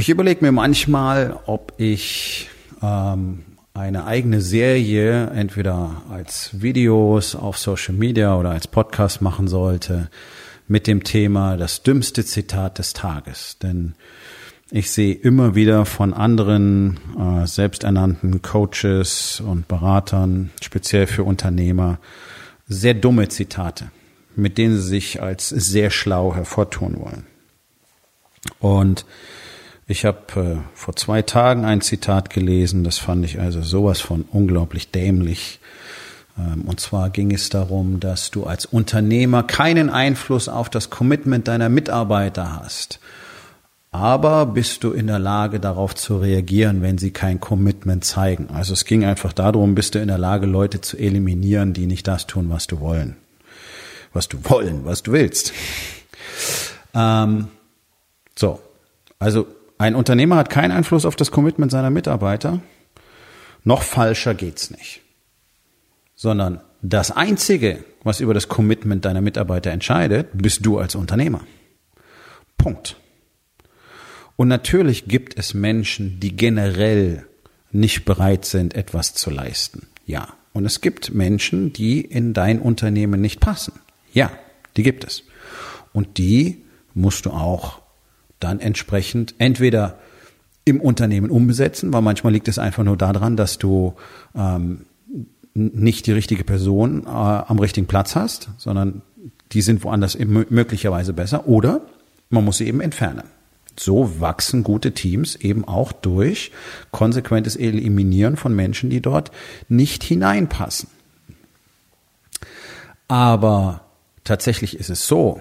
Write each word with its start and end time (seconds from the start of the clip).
Ich 0.00 0.08
überlege 0.08 0.42
mir 0.42 0.50
manchmal, 0.50 1.38
ob 1.44 1.74
ich 1.76 2.48
ähm, 2.80 3.40
eine 3.74 4.06
eigene 4.06 4.40
Serie 4.40 5.26
entweder 5.26 6.00
als 6.08 6.62
Videos 6.62 7.34
auf 7.34 7.58
Social 7.58 7.92
Media 7.92 8.34
oder 8.38 8.48
als 8.48 8.66
Podcast 8.66 9.20
machen 9.20 9.46
sollte 9.46 10.08
mit 10.68 10.86
dem 10.86 11.04
Thema 11.04 11.58
das 11.58 11.82
dümmste 11.82 12.24
Zitat 12.24 12.78
des 12.78 12.94
Tages. 12.94 13.58
Denn 13.62 13.92
ich 14.70 14.90
sehe 14.90 15.12
immer 15.12 15.54
wieder 15.54 15.84
von 15.84 16.14
anderen 16.14 16.98
äh, 17.18 17.46
selbsternannten 17.46 18.40
Coaches 18.40 19.42
und 19.46 19.68
Beratern, 19.68 20.48
speziell 20.62 21.08
für 21.08 21.24
Unternehmer, 21.24 21.98
sehr 22.66 22.94
dumme 22.94 23.28
Zitate, 23.28 23.90
mit 24.34 24.56
denen 24.56 24.76
sie 24.76 24.88
sich 24.88 25.20
als 25.20 25.50
sehr 25.50 25.90
schlau 25.90 26.34
hervortun 26.34 26.98
wollen. 26.98 27.26
Und 28.60 29.04
ich 29.90 30.04
habe 30.04 30.40
äh, 30.40 30.56
vor 30.72 30.94
zwei 30.94 31.22
Tagen 31.22 31.64
ein 31.64 31.80
Zitat 31.80 32.30
gelesen, 32.30 32.84
das 32.84 32.98
fand 32.98 33.24
ich 33.24 33.40
also 33.40 33.60
sowas 33.60 34.00
von 34.00 34.24
unglaublich 34.30 34.92
dämlich. 34.92 35.58
Ähm, 36.38 36.62
und 36.62 36.78
zwar 36.78 37.10
ging 37.10 37.32
es 37.32 37.48
darum, 37.48 37.98
dass 37.98 38.30
du 38.30 38.44
als 38.44 38.66
Unternehmer 38.66 39.42
keinen 39.42 39.90
Einfluss 39.90 40.48
auf 40.48 40.70
das 40.70 40.90
Commitment 40.90 41.48
deiner 41.48 41.68
Mitarbeiter 41.68 42.60
hast. 42.62 43.00
Aber 43.90 44.46
bist 44.46 44.84
du 44.84 44.92
in 44.92 45.08
der 45.08 45.18
Lage, 45.18 45.58
darauf 45.58 45.96
zu 45.96 46.18
reagieren, 46.18 46.80
wenn 46.82 46.96
sie 46.96 47.10
kein 47.10 47.40
Commitment 47.40 48.04
zeigen? 48.04 48.48
Also 48.52 48.74
es 48.74 48.84
ging 48.84 49.04
einfach 49.04 49.32
darum, 49.32 49.74
bist 49.74 49.96
du 49.96 49.98
in 49.98 50.06
der 50.06 50.18
Lage, 50.18 50.46
Leute 50.46 50.80
zu 50.80 50.96
eliminieren, 50.96 51.72
die 51.72 51.86
nicht 51.86 52.06
das 52.06 52.28
tun, 52.28 52.48
was 52.48 52.68
du 52.68 52.78
wollen. 52.78 53.16
Was 54.12 54.28
du 54.28 54.38
wollen, 54.44 54.84
was 54.84 55.02
du 55.02 55.10
willst. 55.10 55.52
Ähm, 56.94 57.48
so. 58.38 58.60
Also 59.18 59.46
ein 59.80 59.94
Unternehmer 59.94 60.36
hat 60.36 60.50
keinen 60.50 60.72
Einfluss 60.72 61.06
auf 61.06 61.16
das 61.16 61.30
Commitment 61.30 61.72
seiner 61.72 61.88
Mitarbeiter. 61.88 62.60
Noch 63.64 63.82
falscher 63.82 64.34
geht's 64.34 64.70
nicht. 64.70 65.00
Sondern 66.14 66.60
das 66.82 67.10
einzige, 67.10 67.82
was 68.02 68.20
über 68.20 68.34
das 68.34 68.48
Commitment 68.48 69.06
deiner 69.06 69.22
Mitarbeiter 69.22 69.70
entscheidet, 69.70 70.28
bist 70.34 70.66
du 70.66 70.76
als 70.76 70.94
Unternehmer. 70.94 71.40
Punkt. 72.58 72.96
Und 74.36 74.48
natürlich 74.48 75.06
gibt 75.06 75.38
es 75.38 75.54
Menschen, 75.54 76.20
die 76.20 76.36
generell 76.36 77.24
nicht 77.72 78.04
bereit 78.04 78.44
sind, 78.44 78.74
etwas 78.74 79.14
zu 79.14 79.30
leisten. 79.30 79.86
Ja. 80.04 80.28
Und 80.52 80.66
es 80.66 80.82
gibt 80.82 81.14
Menschen, 81.14 81.72
die 81.72 82.02
in 82.02 82.34
dein 82.34 82.60
Unternehmen 82.60 83.22
nicht 83.22 83.40
passen. 83.40 83.80
Ja, 84.12 84.30
die 84.76 84.82
gibt 84.82 85.04
es. 85.04 85.22
Und 85.94 86.18
die 86.18 86.64
musst 86.92 87.24
du 87.24 87.30
auch 87.30 87.79
dann 88.40 88.60
entsprechend 88.60 89.34
entweder 89.38 89.98
im 90.64 90.80
Unternehmen 90.80 91.30
umsetzen, 91.30 91.92
weil 91.92 92.02
manchmal 92.02 92.32
liegt 92.32 92.48
es 92.48 92.58
einfach 92.58 92.84
nur 92.84 92.96
daran, 92.96 93.36
dass 93.36 93.58
du 93.58 93.94
ähm, 94.34 94.86
nicht 95.54 96.06
die 96.06 96.12
richtige 96.12 96.44
Person 96.44 97.04
äh, 97.04 97.08
am 97.08 97.58
richtigen 97.58 97.86
Platz 97.86 98.14
hast, 98.14 98.50
sondern 98.58 99.02
die 99.52 99.62
sind 99.62 99.82
woanders 99.84 100.18
möglicherweise 100.18 101.12
besser 101.12 101.48
oder 101.48 101.80
man 102.28 102.44
muss 102.44 102.58
sie 102.58 102.68
eben 102.68 102.80
entfernen. 102.80 103.24
So 103.78 104.20
wachsen 104.20 104.62
gute 104.62 104.92
Teams 104.92 105.36
eben 105.36 105.64
auch 105.64 105.92
durch 105.92 106.52
konsequentes 106.92 107.56
Eliminieren 107.56 108.36
von 108.36 108.54
Menschen, 108.54 108.90
die 108.90 109.00
dort 109.00 109.30
nicht 109.68 110.04
hineinpassen. 110.04 110.88
Aber 113.08 113.80
tatsächlich 114.22 114.78
ist 114.78 114.90
es 114.90 115.06
so, 115.06 115.40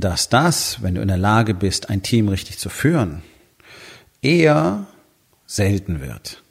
dass 0.00 0.30
das, 0.30 0.82
wenn 0.82 0.94
du 0.94 1.02
in 1.02 1.08
der 1.08 1.18
Lage 1.18 1.54
bist, 1.54 1.90
ein 1.90 2.02
Team 2.02 2.28
richtig 2.28 2.58
zu 2.58 2.70
führen, 2.70 3.22
eher 4.22 4.86
selten 5.46 6.00
wird. 6.00 6.42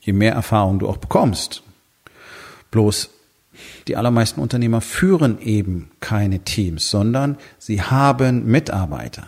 Je 0.00 0.12
mehr 0.12 0.32
Erfahrung 0.32 0.78
du 0.78 0.88
auch 0.88 0.96
bekommst. 0.96 1.62
Bloß 2.70 3.10
die 3.88 3.96
allermeisten 3.96 4.40
Unternehmer 4.40 4.80
führen 4.80 5.40
eben 5.40 5.90
keine 6.00 6.40
Teams, 6.40 6.88
sondern 6.88 7.36
sie 7.58 7.82
haben 7.82 8.46
Mitarbeiter. 8.46 9.26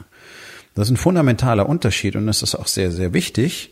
Das 0.75 0.89
ist 0.89 0.93
ein 0.93 0.97
fundamentaler 0.97 1.69
Unterschied 1.69 2.17
und 2.17 2.27
das 2.27 2.43
ist 2.43 2.55
auch 2.55 2.67
sehr, 2.67 2.91
sehr 2.91 3.13
wichtig. 3.13 3.71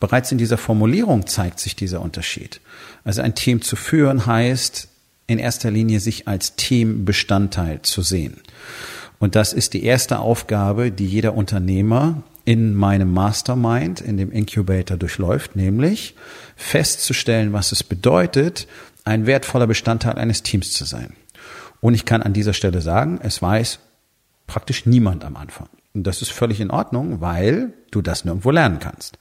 Bereits 0.00 0.32
in 0.32 0.38
dieser 0.38 0.58
Formulierung 0.58 1.26
zeigt 1.26 1.60
sich 1.60 1.76
dieser 1.76 2.00
Unterschied. 2.00 2.60
Also 3.04 3.22
ein 3.22 3.34
Team 3.34 3.62
zu 3.62 3.76
führen 3.76 4.26
heißt, 4.26 4.88
in 5.26 5.38
erster 5.38 5.70
Linie 5.70 6.00
sich 6.00 6.28
als 6.28 6.56
Teambestandteil 6.56 7.82
zu 7.82 8.02
sehen. 8.02 8.40
Und 9.18 9.36
das 9.36 9.52
ist 9.52 9.72
die 9.72 9.84
erste 9.84 10.18
Aufgabe, 10.18 10.90
die 10.90 11.06
jeder 11.06 11.34
Unternehmer 11.34 12.22
in 12.44 12.74
meinem 12.74 13.12
Mastermind, 13.12 14.00
in 14.00 14.16
dem 14.16 14.32
Incubator 14.32 14.96
durchläuft, 14.96 15.54
nämlich 15.54 16.16
festzustellen, 16.56 17.52
was 17.52 17.70
es 17.70 17.84
bedeutet, 17.84 18.66
ein 19.04 19.26
wertvoller 19.26 19.66
Bestandteil 19.66 20.18
eines 20.18 20.42
Teams 20.42 20.72
zu 20.72 20.84
sein. 20.84 21.14
Und 21.80 21.94
ich 21.94 22.04
kann 22.04 22.22
an 22.22 22.32
dieser 22.32 22.52
Stelle 22.52 22.80
sagen, 22.80 23.20
es 23.22 23.40
weiß 23.40 23.78
praktisch 24.46 24.86
niemand 24.86 25.24
am 25.24 25.36
Anfang. 25.36 25.68
Und 25.94 26.06
das 26.06 26.22
ist 26.22 26.32
völlig 26.32 26.60
in 26.60 26.70
Ordnung, 26.70 27.20
weil 27.20 27.72
du 27.90 28.02
das 28.02 28.24
nirgendwo 28.24 28.50
lernen 28.50 28.78
kannst. 28.78 29.18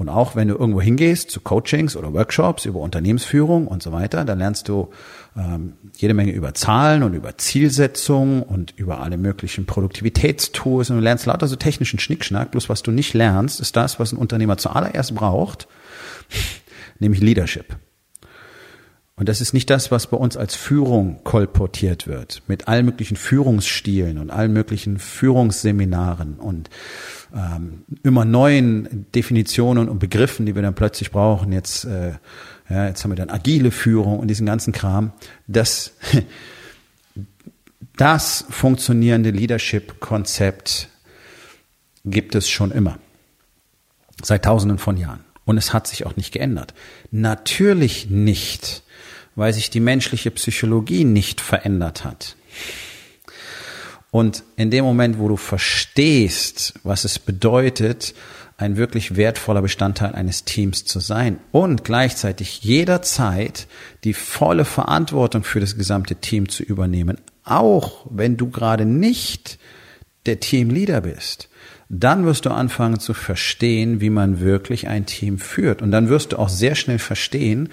Und 0.00 0.08
auch 0.08 0.34
wenn 0.34 0.48
du 0.48 0.54
irgendwo 0.54 0.80
hingehst 0.80 1.30
zu 1.30 1.42
Coachings 1.42 1.94
oder 1.94 2.14
Workshops 2.14 2.64
über 2.64 2.80
Unternehmensführung 2.80 3.66
und 3.66 3.82
so 3.82 3.92
weiter, 3.92 4.24
da 4.24 4.32
lernst 4.32 4.70
du 4.70 4.88
ähm, 5.36 5.74
jede 5.94 6.14
Menge 6.14 6.32
über 6.32 6.54
Zahlen 6.54 7.02
und 7.02 7.12
über 7.12 7.36
Zielsetzung 7.36 8.42
und 8.42 8.72
über 8.78 9.02
alle 9.02 9.18
möglichen 9.18 9.66
Produktivitätstools 9.66 10.88
und 10.88 10.96
du 10.96 11.02
lernst 11.02 11.26
lauter 11.26 11.48
so 11.48 11.56
technischen 11.56 11.98
Schnickschnack. 11.98 12.50
Bloß 12.50 12.70
was 12.70 12.82
du 12.82 12.92
nicht 12.92 13.12
lernst, 13.12 13.60
ist 13.60 13.76
das, 13.76 14.00
was 14.00 14.12
ein 14.12 14.16
Unternehmer 14.16 14.56
zuallererst 14.56 15.14
braucht, 15.14 15.68
nämlich 16.98 17.20
Leadership. 17.20 17.76
Und 19.20 19.28
das 19.28 19.42
ist 19.42 19.52
nicht 19.52 19.68
das, 19.68 19.90
was 19.90 20.06
bei 20.06 20.16
uns 20.16 20.38
als 20.38 20.56
Führung 20.56 21.22
kolportiert 21.24 22.06
wird, 22.06 22.42
mit 22.46 22.68
allen 22.68 22.86
möglichen 22.86 23.18
Führungsstilen 23.18 24.16
und 24.16 24.30
allen 24.30 24.50
möglichen 24.50 24.98
Führungsseminaren 24.98 26.38
und 26.38 26.70
ähm, 27.34 27.82
immer 28.02 28.24
neuen 28.24 29.06
Definitionen 29.14 29.90
und 29.90 29.98
Begriffen, 29.98 30.46
die 30.46 30.54
wir 30.54 30.62
dann 30.62 30.74
plötzlich 30.74 31.10
brauchen. 31.10 31.52
Jetzt, 31.52 31.84
äh, 31.84 32.14
ja, 32.70 32.86
jetzt 32.86 33.04
haben 33.04 33.10
wir 33.10 33.16
dann 33.16 33.28
agile 33.28 33.70
Führung 33.72 34.20
und 34.20 34.28
diesen 34.28 34.46
ganzen 34.46 34.72
Kram. 34.72 35.12
Das, 35.46 35.92
das 37.98 38.46
funktionierende 38.48 39.32
Leadership-Konzept 39.32 40.88
gibt 42.06 42.34
es 42.34 42.48
schon 42.48 42.70
immer. 42.70 42.98
Seit 44.22 44.46
tausenden 44.46 44.78
von 44.78 44.96
Jahren. 44.96 45.20
Und 45.44 45.58
es 45.58 45.74
hat 45.74 45.86
sich 45.86 46.06
auch 46.06 46.16
nicht 46.16 46.32
geändert. 46.32 46.72
Natürlich 47.10 48.08
nicht 48.08 48.82
weil 49.40 49.54
sich 49.54 49.70
die 49.70 49.80
menschliche 49.80 50.30
Psychologie 50.32 51.06
nicht 51.06 51.40
verändert 51.40 52.04
hat. 52.04 52.36
Und 54.10 54.44
in 54.56 54.70
dem 54.70 54.84
Moment, 54.84 55.18
wo 55.18 55.28
du 55.28 55.38
verstehst, 55.38 56.74
was 56.82 57.04
es 57.04 57.18
bedeutet, 57.18 58.12
ein 58.58 58.76
wirklich 58.76 59.16
wertvoller 59.16 59.62
Bestandteil 59.62 60.14
eines 60.14 60.44
Teams 60.44 60.84
zu 60.84 61.00
sein 61.00 61.38
und 61.52 61.84
gleichzeitig 61.84 62.62
jederzeit 62.64 63.66
die 64.04 64.12
volle 64.12 64.66
Verantwortung 64.66 65.42
für 65.42 65.60
das 65.60 65.74
gesamte 65.74 66.16
Team 66.16 66.50
zu 66.50 66.62
übernehmen, 66.62 67.16
auch 67.42 68.06
wenn 68.10 68.36
du 68.36 68.50
gerade 68.50 68.84
nicht 68.84 69.58
der 70.26 70.40
Teamleader 70.40 71.00
bist, 71.00 71.48
dann 71.92 72.24
wirst 72.24 72.46
du 72.46 72.50
anfangen 72.50 73.00
zu 73.00 73.14
verstehen, 73.14 74.00
wie 74.00 74.10
man 74.10 74.38
wirklich 74.38 74.86
ein 74.86 75.06
Team 75.06 75.40
führt. 75.40 75.82
Und 75.82 75.90
dann 75.90 76.08
wirst 76.08 76.30
du 76.30 76.38
auch 76.38 76.48
sehr 76.48 76.76
schnell 76.76 77.00
verstehen, 77.00 77.68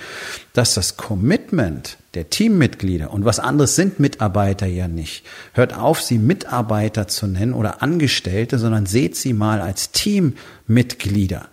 dass 0.54 0.74
das 0.74 0.98
Commitment 0.98 1.98
der 2.16 2.31
Teammitglieder 2.31 3.14
und 3.14 3.25
was 3.25 3.40
anderes 3.40 3.75
sind 3.75 4.00
Mitarbeiter 4.00 4.66
ja 4.66 4.88
nicht. 4.88 5.24
Hört 5.54 5.75
auf, 5.75 6.02
sie 6.02 6.18
Mitarbeiter 6.18 7.08
zu 7.08 7.28
nennen 7.28 7.54
oder 7.54 7.84
Angestellte, 7.84 8.58
sondern 8.58 8.88
seht 8.88 9.16
sie 9.16 9.34
mal 9.34 9.62
als 9.62 9.92
Teammitglieder. 9.92 11.50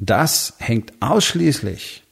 Das 0.00 0.54
hängt 0.58 0.92
ausschließlich 0.98 2.02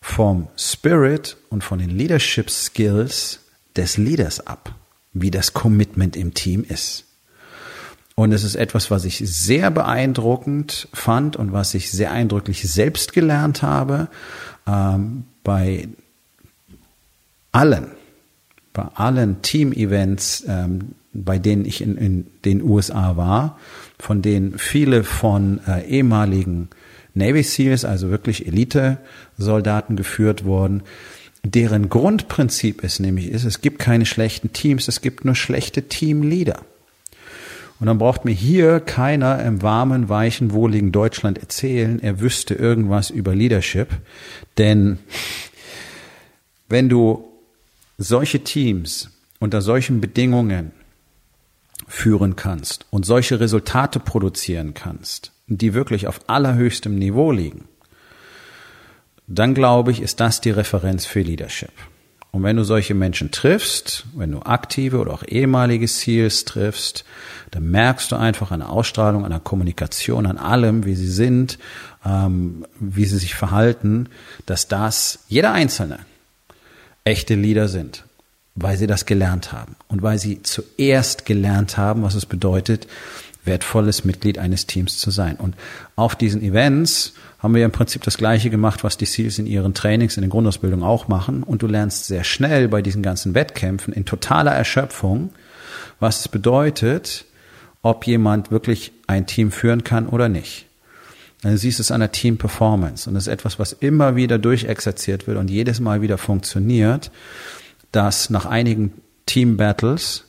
vom 0.00 0.46
Spirit 0.56 1.36
und 1.48 1.64
von 1.64 1.80
den 1.80 1.90
Leadership 1.90 2.50
Skills 2.50 3.40
des 3.74 3.96
Leaders 3.96 4.46
ab, 4.46 4.76
wie 5.12 5.30
das 5.30 5.52
Commitment 5.52 6.16
im 6.16 6.34
Team 6.34 6.64
ist. 6.68 7.04
Und 8.14 8.32
es 8.32 8.44
ist 8.44 8.54
etwas, 8.54 8.90
was 8.90 9.04
ich 9.04 9.18
sehr 9.18 9.70
beeindruckend 9.70 10.88
fand 10.92 11.36
und 11.36 11.52
was 11.52 11.74
ich 11.74 11.90
sehr 11.90 12.12
eindrücklich 12.12 12.70
selbst 12.70 13.12
gelernt 13.12 13.62
habe 13.62 14.08
ähm, 14.66 15.24
bei 15.42 15.88
allen, 17.52 17.92
bei 18.72 18.84
allen 18.94 19.42
Team-Events, 19.42 20.44
ähm, 20.46 20.94
bei 21.12 21.38
denen 21.38 21.64
ich 21.64 21.80
in, 21.80 21.96
in 21.96 22.26
den 22.44 22.62
USA 22.62 23.16
war, 23.16 23.58
von 23.98 24.22
denen 24.22 24.58
viele 24.58 25.02
von 25.02 25.60
äh, 25.66 25.86
ehemaligen 25.86 26.68
Navy 27.14 27.42
SEALs, 27.42 27.84
also 27.84 28.10
wirklich 28.10 28.46
Elite-Soldaten 28.46 29.96
geführt 29.96 30.44
wurden, 30.44 30.82
deren 31.42 31.88
Grundprinzip 31.88 32.82
ist 32.82 33.00
nämlich 33.00 33.28
ist, 33.28 33.44
es 33.44 33.60
gibt 33.60 33.78
keine 33.78 34.06
schlechten 34.06 34.52
Teams, 34.52 34.88
es 34.88 35.00
gibt 35.00 35.24
nur 35.24 35.34
schlechte 35.34 35.82
Teamleader. 35.88 36.60
Und 37.80 37.86
dann 37.86 37.96
braucht 37.96 38.26
mir 38.26 38.32
hier 38.32 38.78
keiner 38.80 39.42
im 39.42 39.62
warmen, 39.62 40.10
weichen, 40.10 40.52
wohligen 40.52 40.92
Deutschland 40.92 41.38
erzählen, 41.38 41.98
er 42.02 42.20
wüsste 42.20 42.54
irgendwas 42.54 43.08
über 43.08 43.34
Leadership. 43.34 43.88
Denn 44.58 44.98
wenn 46.68 46.90
du 46.90 47.24
solche 47.96 48.44
Teams 48.44 49.10
unter 49.38 49.62
solchen 49.62 50.02
Bedingungen 50.02 50.72
führen 51.88 52.36
kannst 52.36 52.84
und 52.90 53.06
solche 53.06 53.40
Resultate 53.40 53.98
produzieren 53.98 54.74
kannst, 54.74 55.32
die 55.46 55.72
wirklich 55.72 56.06
auf 56.06 56.20
allerhöchstem 56.28 56.96
Niveau 56.96 57.32
liegen, 57.32 57.64
dann 59.30 59.54
glaube 59.54 59.92
ich, 59.92 60.02
ist 60.02 60.20
das 60.20 60.40
die 60.40 60.50
Referenz 60.50 61.06
für 61.06 61.20
Leadership. 61.20 61.72
Und 62.32 62.42
wenn 62.42 62.56
du 62.56 62.64
solche 62.64 62.94
Menschen 62.94 63.30
triffst, 63.30 64.06
wenn 64.14 64.30
du 64.32 64.40
aktive 64.40 64.98
oder 64.98 65.12
auch 65.12 65.24
ehemalige 65.26 65.88
Seals 65.88 66.44
triffst, 66.44 67.04
dann 67.50 67.70
merkst 67.70 68.12
du 68.12 68.16
einfach 68.16 68.50
an 68.52 68.60
der 68.60 68.70
Ausstrahlung, 68.70 69.24
an 69.24 69.30
der 69.30 69.40
Kommunikation, 69.40 70.26
an 70.26 70.38
allem, 70.38 70.84
wie 70.84 70.94
sie 70.94 71.10
sind, 71.10 71.58
ähm, 72.04 72.66
wie 72.78 73.04
sie 73.04 73.18
sich 73.18 73.34
verhalten, 73.34 74.08
dass 74.46 74.68
das 74.68 75.20
jeder 75.28 75.52
Einzelne 75.52 76.00
echte 77.04 77.34
Leader 77.34 77.66
sind, 77.66 78.04
weil 78.54 78.76
sie 78.76 78.86
das 78.86 79.06
gelernt 79.06 79.52
haben 79.52 79.74
und 79.88 80.02
weil 80.02 80.18
sie 80.18 80.42
zuerst 80.42 81.24
gelernt 81.24 81.76
haben, 81.76 82.02
was 82.02 82.14
es 82.14 82.26
bedeutet, 82.26 82.86
wertvolles 83.50 84.04
Mitglied 84.04 84.38
eines 84.38 84.66
Teams 84.66 84.98
zu 84.98 85.10
sein. 85.10 85.36
Und 85.36 85.56
auf 85.96 86.14
diesen 86.14 86.40
Events 86.40 87.12
haben 87.40 87.54
wir 87.54 87.64
im 87.64 87.72
Prinzip 87.72 88.02
das 88.04 88.16
Gleiche 88.16 88.48
gemacht, 88.48 88.84
was 88.84 88.96
die 88.96 89.06
SEALs 89.06 89.38
in 89.38 89.46
ihren 89.46 89.74
Trainings, 89.74 90.16
in 90.16 90.22
den 90.22 90.30
Grundausbildungen 90.30 90.86
auch 90.86 91.08
machen. 91.08 91.42
Und 91.42 91.62
du 91.62 91.66
lernst 91.66 92.06
sehr 92.06 92.24
schnell 92.24 92.68
bei 92.68 92.80
diesen 92.80 93.02
ganzen 93.02 93.34
Wettkämpfen 93.34 93.92
in 93.92 94.06
totaler 94.06 94.52
Erschöpfung, 94.52 95.30
was 95.98 96.20
es 96.20 96.28
bedeutet, 96.28 97.26
ob 97.82 98.06
jemand 98.06 98.50
wirklich 98.50 98.92
ein 99.06 99.26
Team 99.26 99.50
führen 99.50 99.84
kann 99.84 100.06
oder 100.06 100.28
nicht. 100.28 100.66
Dann 101.42 101.56
siehst 101.56 101.78
du 101.78 101.82
es 101.82 101.90
an 101.90 102.00
der 102.00 102.12
Team 102.12 102.36
Performance. 102.38 103.08
Und 103.08 103.14
das 103.14 103.26
ist 103.26 103.32
etwas, 103.32 103.58
was 103.58 103.72
immer 103.72 104.14
wieder 104.14 104.38
durchexerziert 104.38 105.26
wird 105.26 105.38
und 105.38 105.50
jedes 105.50 105.80
Mal 105.80 106.02
wieder 106.02 106.18
funktioniert, 106.18 107.10
dass 107.92 108.30
nach 108.30 108.46
einigen 108.46 108.92
Team 109.26 109.56
Battles 109.56 110.24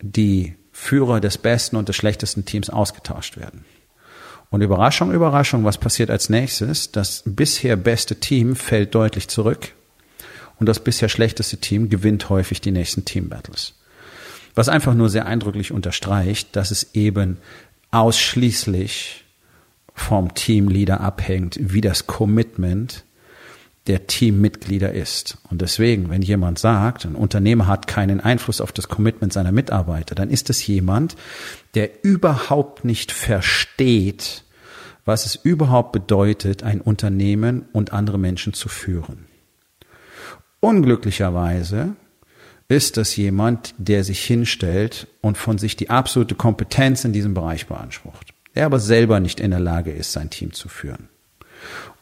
die 0.00 0.54
Führer 0.80 1.20
des 1.20 1.38
besten 1.38 1.76
und 1.76 1.88
des 1.88 1.96
schlechtesten 1.96 2.44
Teams 2.44 2.70
ausgetauscht 2.70 3.36
werden. 3.36 3.64
Und 4.48 4.62
Überraschung, 4.62 5.12
Überraschung, 5.12 5.64
was 5.64 5.76
passiert 5.76 6.08
als 6.08 6.30
nächstes? 6.30 6.92
Das 6.92 7.24
bisher 7.26 7.76
beste 7.76 8.20
Team 8.20 8.54
fällt 8.54 8.94
deutlich 8.94 9.28
zurück 9.28 9.74
und 10.60 10.66
das 10.66 10.78
bisher 10.78 11.08
schlechteste 11.08 11.58
Team 11.58 11.90
gewinnt 11.90 12.30
häufig 12.30 12.60
die 12.60 12.70
nächsten 12.70 13.04
Team 13.04 13.28
Battles. 13.28 13.74
Was 14.54 14.68
einfach 14.68 14.94
nur 14.94 15.10
sehr 15.10 15.26
eindrücklich 15.26 15.72
unterstreicht, 15.72 16.54
dass 16.56 16.70
es 16.70 16.94
eben 16.94 17.38
ausschließlich 17.90 19.24
vom 19.94 20.32
Teamleader 20.32 21.00
abhängt, 21.00 21.58
wie 21.60 21.80
das 21.80 22.06
Commitment 22.06 23.04
der 23.88 24.06
Teammitglieder 24.06 24.92
ist. 24.92 25.38
Und 25.50 25.62
deswegen, 25.62 26.10
wenn 26.10 26.22
jemand 26.22 26.58
sagt, 26.58 27.06
ein 27.06 27.14
Unternehmer 27.14 27.66
hat 27.66 27.86
keinen 27.86 28.20
Einfluss 28.20 28.60
auf 28.60 28.70
das 28.70 28.88
Commitment 28.88 29.32
seiner 29.32 29.50
Mitarbeiter, 29.50 30.14
dann 30.14 30.30
ist 30.30 30.50
es 30.50 30.66
jemand, 30.66 31.16
der 31.74 32.04
überhaupt 32.04 32.84
nicht 32.84 33.10
versteht, 33.10 34.44
was 35.06 35.24
es 35.24 35.36
überhaupt 35.36 35.92
bedeutet, 35.92 36.62
ein 36.62 36.82
Unternehmen 36.82 37.64
und 37.72 37.94
andere 37.94 38.18
Menschen 38.18 38.52
zu 38.52 38.68
führen. 38.68 39.24
Unglücklicherweise 40.60 41.96
ist 42.68 42.98
das 42.98 43.16
jemand, 43.16 43.74
der 43.78 44.04
sich 44.04 44.22
hinstellt 44.22 45.06
und 45.22 45.38
von 45.38 45.56
sich 45.56 45.76
die 45.76 45.88
absolute 45.88 46.34
Kompetenz 46.34 47.06
in 47.06 47.14
diesem 47.14 47.32
Bereich 47.32 47.66
beansprucht, 47.66 48.34
der 48.54 48.66
aber 48.66 48.80
selber 48.80 49.20
nicht 49.20 49.40
in 49.40 49.50
der 49.50 49.60
Lage 49.60 49.92
ist, 49.92 50.12
sein 50.12 50.28
Team 50.28 50.52
zu 50.52 50.68
führen. 50.68 51.08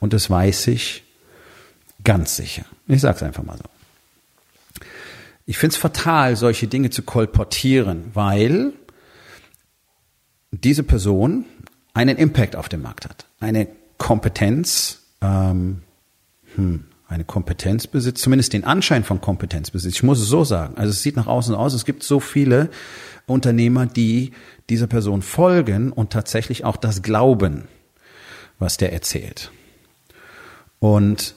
Und 0.01 0.13
das 0.13 0.29
weiß 0.29 0.67
ich 0.67 1.06
Ganz 2.07 2.37
sicher. 2.37 2.65
Ich 2.87 3.01
sage 3.01 3.17
es 3.17 3.23
einfach 3.25 3.43
mal 3.43 3.59
so. 3.59 3.65
Ich 5.45 5.59
finde 5.59 5.75
es 5.75 5.77
fatal, 5.77 6.37
solche 6.37 6.69
Dinge 6.69 6.91
zu 6.91 7.03
kolportieren, 7.03 8.13
weil 8.15 8.75
diese 10.53 10.85
Person 10.85 11.47
einen 11.95 12.17
Impact 12.17 12.55
auf 12.55 12.69
dem 12.69 12.83
Markt 12.83 13.07
hat, 13.07 13.27
eine 13.41 13.67
Kompetenz, 13.99 15.03
ähm, 15.21 15.83
hm, 16.55 16.85
eine 17.09 17.25
Kompetenz 17.25 17.89
besitzt, 17.89 18.23
zumindest 18.23 18.53
den 18.53 18.63
Anschein 18.63 19.03
von 19.03 19.21
Kompetenz 19.21 19.73
besitzt. 19.73 19.97
Ich 19.97 20.03
muss 20.05 20.21
es 20.21 20.29
so 20.29 20.45
sagen. 20.45 20.77
Also 20.77 20.91
es 20.91 21.03
sieht 21.03 21.17
nach 21.17 21.27
außen 21.27 21.57
aus, 21.57 21.75
es 21.75 21.85
gibt 21.85 22.05
so 22.05 22.21
viele 22.21 22.71
Unternehmer, 23.27 23.85
die 23.87 24.31
dieser 24.71 24.87
Person 24.87 25.23
folgen 25.23 25.91
und 25.91 26.13
tatsächlich 26.13 26.65
auch 26.65 26.77
das 26.77 27.03
glauben, 27.03 27.67
was 28.61 28.77
der 28.77 28.93
erzählt. 28.93 29.51
Und 30.79 31.35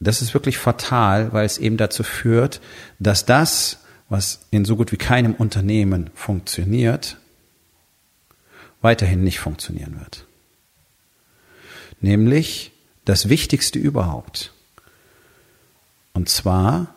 das 0.00 0.22
ist 0.22 0.34
wirklich 0.34 0.58
fatal, 0.58 1.32
weil 1.32 1.46
es 1.46 1.58
eben 1.58 1.76
dazu 1.76 2.02
führt, 2.02 2.60
dass 2.98 3.24
das, 3.24 3.78
was 4.08 4.46
in 4.50 4.64
so 4.64 4.76
gut 4.76 4.92
wie 4.92 4.96
keinem 4.96 5.34
Unternehmen 5.34 6.10
funktioniert, 6.14 7.16
weiterhin 8.82 9.24
nicht 9.24 9.40
funktionieren 9.40 9.98
wird. 9.98 10.26
Nämlich 12.00 12.72
das 13.04 13.28
Wichtigste 13.28 13.78
überhaupt. 13.78 14.52
Und 16.12 16.28
zwar 16.28 16.94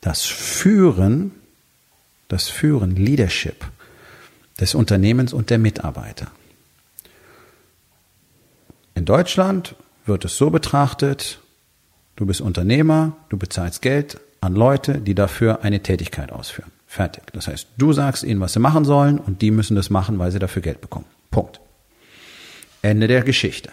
das 0.00 0.24
Führen, 0.24 1.32
das 2.28 2.48
Führen, 2.48 2.96
Leadership 2.96 3.64
des 4.60 4.74
Unternehmens 4.74 5.32
und 5.32 5.50
der 5.50 5.58
Mitarbeiter. 5.58 6.30
In 8.94 9.04
Deutschland 9.04 9.74
wird 10.04 10.24
es 10.24 10.36
so 10.36 10.50
betrachtet, 10.50 11.39
Du 12.20 12.26
bist 12.26 12.42
Unternehmer, 12.42 13.16
du 13.30 13.38
bezahlst 13.38 13.80
Geld 13.80 14.20
an 14.42 14.54
Leute, 14.54 14.98
die 14.98 15.14
dafür 15.14 15.64
eine 15.64 15.82
Tätigkeit 15.82 16.30
ausführen. 16.30 16.70
Fertig. 16.86 17.22
Das 17.32 17.48
heißt, 17.48 17.68
du 17.78 17.94
sagst 17.94 18.24
ihnen, 18.24 18.40
was 18.40 18.52
sie 18.52 18.58
machen 18.58 18.84
sollen 18.84 19.18
und 19.18 19.40
die 19.40 19.50
müssen 19.50 19.74
das 19.74 19.88
machen, 19.88 20.18
weil 20.18 20.30
sie 20.30 20.38
dafür 20.38 20.60
Geld 20.60 20.82
bekommen. 20.82 21.06
Punkt. 21.30 21.62
Ende 22.82 23.08
der 23.08 23.22
Geschichte. 23.22 23.70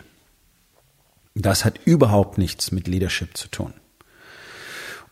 Das 1.36 1.66
hat 1.66 1.82
überhaupt 1.84 2.38
nichts 2.38 2.72
mit 2.72 2.88
Leadership 2.88 3.36
zu 3.36 3.50
tun. 3.50 3.74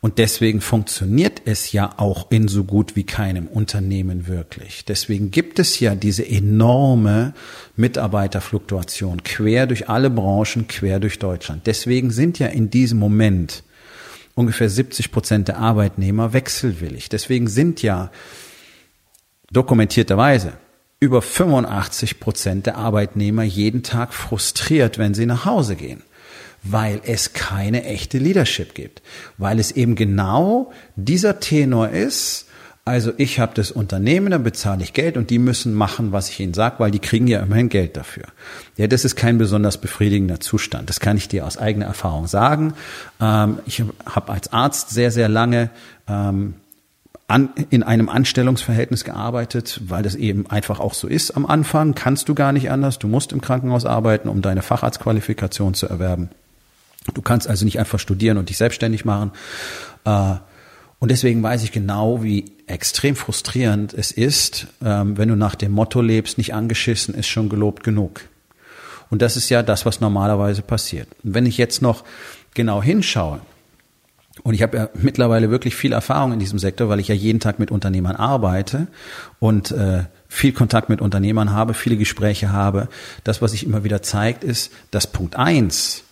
Und 0.05 0.19
deswegen 0.19 0.61
funktioniert 0.61 1.41
es 1.45 1.71
ja 1.71 1.95
auch 1.97 2.29
in 2.29 2.47
so 2.47 2.63
gut 2.63 2.95
wie 2.95 3.05
keinem 3.05 3.47
Unternehmen 3.47 4.27
wirklich. 4.27 4.85
Deswegen 4.85 5.31
gibt 5.31 5.57
es 5.57 5.79
ja 5.79 5.95
diese 5.95 6.23
enorme 6.23 7.33
Mitarbeiterfluktuation 7.75 9.23
quer 9.23 9.65
durch 9.65 9.89
alle 9.89 10.11
Branchen, 10.11 10.67
quer 10.67 10.99
durch 10.99 11.17
Deutschland. 11.17 11.65
Deswegen 11.65 12.11
sind 12.11 12.37
ja 12.37 12.45
in 12.45 12.69
diesem 12.69 12.99
Moment 12.99 13.63
ungefähr 14.35 14.69
70 14.69 15.11
Prozent 15.11 15.47
der 15.47 15.57
Arbeitnehmer 15.57 16.33
wechselwillig. 16.33 17.09
Deswegen 17.09 17.47
sind 17.47 17.81
ja 17.81 18.11
dokumentierterweise 19.51 20.53
über 20.99 21.23
85 21.23 22.19
Prozent 22.19 22.67
der 22.67 22.77
Arbeitnehmer 22.77 23.41
jeden 23.41 23.81
Tag 23.81 24.13
frustriert, 24.13 24.99
wenn 24.99 25.15
sie 25.15 25.25
nach 25.25 25.45
Hause 25.45 25.75
gehen 25.75 26.03
weil 26.65 26.99
es 27.05 27.33
keine 27.33 27.83
echte 27.85 28.17
Leadership 28.17 28.73
gibt, 28.73 29.01
weil 29.37 29.59
es 29.59 29.71
eben 29.71 29.95
genau 29.95 30.71
dieser 30.95 31.39
Tenor 31.39 31.89
ist, 31.89 32.47
also 32.87 33.13
ich 33.17 33.39
habe 33.39 33.53
das 33.55 33.71
Unternehmen, 33.71 34.29
da 34.29 34.37
bezahle 34.37 34.83
ich 34.83 34.93
Geld 34.93 35.17
und 35.17 35.31
die 35.31 35.39
müssen 35.39 35.73
machen, 35.73 36.11
was 36.11 36.29
ich 36.29 36.39
ihnen 36.39 36.53
sage, 36.53 36.75
weil 36.77 36.91
die 36.91 36.99
kriegen 36.99 37.25
ja 37.25 37.39
immerhin 37.39 37.69
Geld 37.69 37.97
dafür. 37.97 38.25
Ja, 38.77 38.85
das 38.85 39.05
ist 39.05 39.15
kein 39.15 39.39
besonders 39.39 39.79
befriedigender 39.79 40.39
Zustand. 40.39 40.87
Das 40.87 40.99
kann 40.99 41.17
ich 41.17 41.27
dir 41.27 41.47
aus 41.47 41.57
eigener 41.57 41.87
Erfahrung 41.87 42.27
sagen. 42.27 42.75
Ähm, 43.19 43.57
ich 43.65 43.83
habe 44.05 44.31
als 44.31 44.53
Arzt 44.53 44.91
sehr, 44.91 45.09
sehr 45.09 45.29
lange 45.29 45.71
ähm, 46.07 46.53
in 47.71 47.81
einem 47.81 48.07
Anstellungsverhältnis 48.07 49.03
gearbeitet, 49.03 49.81
weil 49.87 50.03
das 50.03 50.13
eben 50.13 50.47
einfach 50.47 50.79
auch 50.79 50.93
so 50.93 51.07
ist 51.07 51.31
am 51.31 51.47
Anfang. 51.47 51.95
Kannst 51.95 52.29
du 52.29 52.35
gar 52.35 52.51
nicht 52.51 52.69
anders. 52.69 52.99
Du 52.99 53.07
musst 53.07 53.31
im 53.31 53.41
Krankenhaus 53.41 53.87
arbeiten, 53.87 54.29
um 54.29 54.43
deine 54.43 54.61
Facharztqualifikation 54.61 55.73
zu 55.73 55.87
erwerben. 55.87 56.29
Du 57.13 57.21
kannst 57.21 57.47
also 57.47 57.65
nicht 57.65 57.79
einfach 57.79 57.99
studieren 57.99 58.37
und 58.37 58.49
dich 58.49 58.57
selbstständig 58.57 59.05
machen. 59.05 59.31
Äh, 60.05 60.35
und 60.99 61.11
deswegen 61.11 61.43
weiß 61.43 61.63
ich 61.63 61.71
genau, 61.71 62.23
wie 62.23 62.45
extrem 62.67 63.15
frustrierend 63.15 63.93
es 63.93 64.11
ist, 64.11 64.67
ähm, 64.83 65.17
wenn 65.17 65.29
du 65.29 65.35
nach 65.35 65.55
dem 65.55 65.71
Motto 65.71 66.01
lebst, 66.01 66.37
nicht 66.37 66.53
angeschissen 66.53 67.13
ist 67.13 67.27
schon 67.27 67.49
gelobt 67.49 67.83
genug. 67.83 68.21
Und 69.09 69.21
das 69.21 69.37
ist 69.37 69.49
ja 69.49 69.61
das, 69.61 69.85
was 69.85 70.01
normalerweise 70.01 70.61
passiert. 70.61 71.07
Und 71.23 71.35
wenn 71.35 71.45
ich 71.45 71.57
jetzt 71.57 71.81
noch 71.81 72.03
genau 72.53 72.81
hinschaue, 72.81 73.39
und 74.43 74.53
ich 74.53 74.61
habe 74.61 74.77
ja 74.77 74.89
mittlerweile 74.95 75.49
wirklich 75.49 75.75
viel 75.75 75.93
Erfahrung 75.93 76.33
in 76.33 76.39
diesem 76.39 76.59
Sektor, 76.59 76.89
weil 76.89 76.99
ich 76.99 77.07
ja 77.07 77.15
jeden 77.15 77.39
Tag 77.39 77.57
mit 77.57 77.71
Unternehmern 77.71 78.15
arbeite 78.15 78.87
und 79.39 79.71
äh, 79.71 80.03
viel 80.27 80.51
Kontakt 80.51 80.89
mit 80.89 81.01
Unternehmern 81.01 81.51
habe, 81.51 81.73
viele 81.73 81.95
Gespräche 81.97 82.51
habe. 82.51 82.89
Das, 83.23 83.41
was 83.41 83.51
sich 83.51 83.65
immer 83.65 83.83
wieder 83.83 84.01
zeigt, 84.01 84.43
ist, 84.43 84.73
dass 84.91 85.07
Punkt 85.07 85.35
eins 85.35 86.04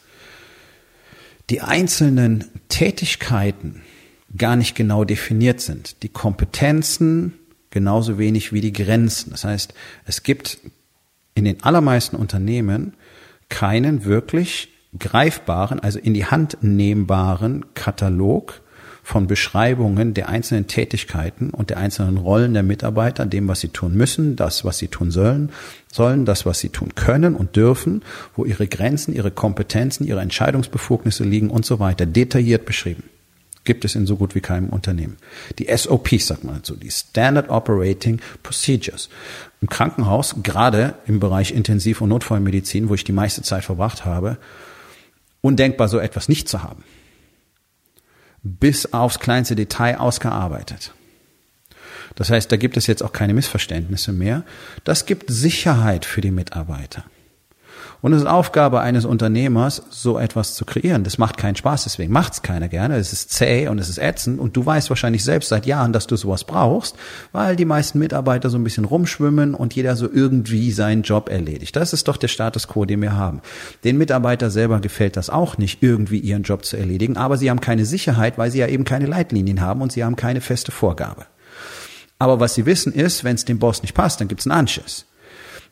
die 1.50 1.62
einzelnen 1.62 2.46
Tätigkeiten 2.70 3.82
gar 4.36 4.56
nicht 4.56 4.76
genau 4.76 5.04
definiert 5.04 5.62
sind. 5.62 6.02
Die 6.04 6.10
Kompetenzen 6.10 7.34
genauso 7.70 8.18
wenig 8.18 8.54
wie 8.54 8.62
die 8.62 8.74
Grenzen. 8.74 9.32
Das 9.32 9.44
heißt, 9.44 9.74
es 10.06 10.24
gibt 10.24 10.60
in 11.36 11.46
den 11.46 11.64
allermeisten 11.64 12.16
Unternehmen 12.16 12.94
keinen 13.50 14.06
wirklich 14.06 14.70
greifbaren, 14.98 15.80
also 15.80 16.00
in 16.00 16.14
die 16.14 16.26
Hand 16.26 16.58
nehmbaren 16.62 17.66
Katalog 17.74 18.62
von 19.04 19.28
Beschreibungen 19.28 20.14
der 20.14 20.30
einzelnen 20.30 20.68
Tätigkeiten 20.68 21.50
und 21.50 21.70
der 21.70 21.78
einzelnen 21.78 22.18
Rollen 22.18 22.54
der 22.54 22.64
Mitarbeiter, 22.64 23.26
dem, 23.26 23.50
was 23.50 23.60
sie 23.60 23.68
tun 23.68 23.96
müssen, 23.96 24.38
das, 24.38 24.64
was 24.64 24.78
sie 24.78 24.88
tun 24.88 25.12
sollen, 25.12 25.52
sollen, 25.92 26.26
das, 26.26 26.46
was 26.46 26.60
sie 26.60 26.70
tun 26.70 26.96
können 26.96 27.36
und 27.36 27.58
dürfen, 27.58 28.02
wo 28.36 28.46
ihre 28.46 28.66
Grenzen, 28.66 29.14
ihre 29.14 29.30
Kompetenzen, 29.30 30.08
ihre 30.08 30.22
Entscheidungsbefugnisse 30.22 31.26
liegen 31.26 31.50
und 31.50 31.66
so 31.66 31.80
weiter, 31.80 32.06
detailliert 32.06 32.66
beschrieben. 32.66 33.04
Gibt 33.66 33.86
es 33.86 33.96
in 33.96 34.06
so 34.06 34.16
gut 34.16 34.36
wie 34.36 34.42
keinem 34.42 34.70
Unternehmen. 34.70 35.18
Die 35.60 35.68
SOPs, 35.74 36.28
sagt 36.28 36.44
man 36.44 36.56
dazu, 36.56 36.76
die 36.76 36.92
Standard 36.92 37.50
Operating 37.50 38.20
Procedures. 38.42 39.10
Im 39.62 39.70
Krankenhaus, 39.70 40.36
gerade 40.44 40.96
im 41.08 41.20
Bereich 41.20 41.52
Intensiv- 41.54 42.02
und 42.02 42.10
Notfallmedizin, 42.10 42.90
wo 42.90 42.96
ich 42.96 43.04
die 43.04 43.14
meiste 43.14 43.42
Zeit 43.42 43.64
verbracht 43.64 44.06
habe, 44.06 44.38
undenkbar, 45.42 45.88
so 45.88 46.00
etwas 46.00 46.30
nicht 46.30 46.50
zu 46.50 46.64
haben. 46.64 46.84
Bis 48.44 48.94
aufs 48.94 49.20
kleinste 49.20 49.56
Detail 49.56 49.98
ausgearbeitet. 49.98 50.94
Das 52.16 52.30
heißt, 52.30 52.52
da 52.52 52.58
gibt 52.58 52.78
es 52.78 52.88
jetzt 52.88 53.02
auch 53.02 53.14
keine 53.14 53.34
Missverständnisse 53.34 54.12
mehr. 54.12 54.44
Das 54.84 55.06
gibt 55.06 55.32
Sicherheit 55.32 56.06
für 56.06 56.22
die 56.22 56.32
Mitarbeiter. 56.32 57.06
Und 58.04 58.12
es 58.12 58.24
ist 58.24 58.28
Aufgabe 58.28 58.82
eines 58.82 59.06
Unternehmers, 59.06 59.82
so 59.90 60.20
etwas 60.20 60.56
zu 60.56 60.66
kreieren. 60.66 61.06
Das 61.06 61.18
macht 61.18 61.38
keinen 61.38 61.56
Spaß, 61.56 61.86
deswegen 61.86 62.12
macht 62.12 62.34
es 62.34 62.42
keiner 62.42 62.68
gerne. 62.68 62.98
Es 62.98 63.14
ist 63.14 63.32
zäh 63.32 63.70
und 63.70 63.80
es 63.80 63.88
ist 63.88 63.98
ätzend 63.98 64.42
und 64.42 64.58
du 64.58 64.66
weißt 64.66 64.90
wahrscheinlich 64.90 65.24
selbst 65.24 65.48
seit 65.48 65.66
Jahren, 65.66 65.94
dass 65.94 66.06
du 66.06 66.18
sowas 66.18 66.44
brauchst, 66.44 66.98
weil 67.32 67.56
die 67.56 67.64
meisten 67.64 68.00
Mitarbeiter 68.00 68.50
so 68.50 68.58
ein 68.58 68.64
bisschen 68.66 68.84
rumschwimmen 68.84 69.56
und 69.56 69.74
jeder 69.74 69.96
so 69.96 70.12
irgendwie 70.12 70.74
seinen 70.74 71.04
Job 71.04 71.30
erledigt. 71.30 71.78
Das 71.78 71.94
ist 71.94 72.10
doch 72.10 72.18
der 72.18 72.28
Status 72.28 72.68
quo, 72.68 72.84
den 72.84 73.02
wir 73.02 73.16
haben. 73.16 73.40
Den 73.86 73.98
Mitarbeiter 73.98 74.50
selber 74.50 74.82
gefällt 74.82 75.16
das 75.16 75.30
auch 75.30 75.58
nicht, 75.58 75.82
irgendwie 75.82 76.20
ihren 76.20 76.44
Job 76.44 76.66
zu 76.66 76.76
erledigen, 76.76 77.16
aber 77.16 77.38
sie 77.38 77.50
haben 77.50 77.62
keine 77.62 77.86
Sicherheit, 77.86 78.38
weil 78.38 78.52
sie 78.52 78.60
ja 78.60 78.68
eben 78.68 78.84
keine 78.84 79.06
Leitlinien 79.06 79.62
haben 79.62 79.82
und 79.82 79.94
sie 79.94 80.04
haben 80.04 80.18
keine 80.18 80.42
feste 80.42 80.74
Vorgabe. 80.74 81.26
Aber 82.20 82.42
was 82.42 82.54
sie 82.54 82.66
wissen 82.66 82.92
ist, 82.92 83.24
wenn 83.24 83.36
es 83.36 83.46
dem 83.46 83.60
Boss 83.60 83.82
nicht 83.82 83.94
passt, 83.94 84.20
dann 84.20 84.28
gibt's 84.28 84.46
einen 84.46 84.60
Anschiss. 84.60 85.06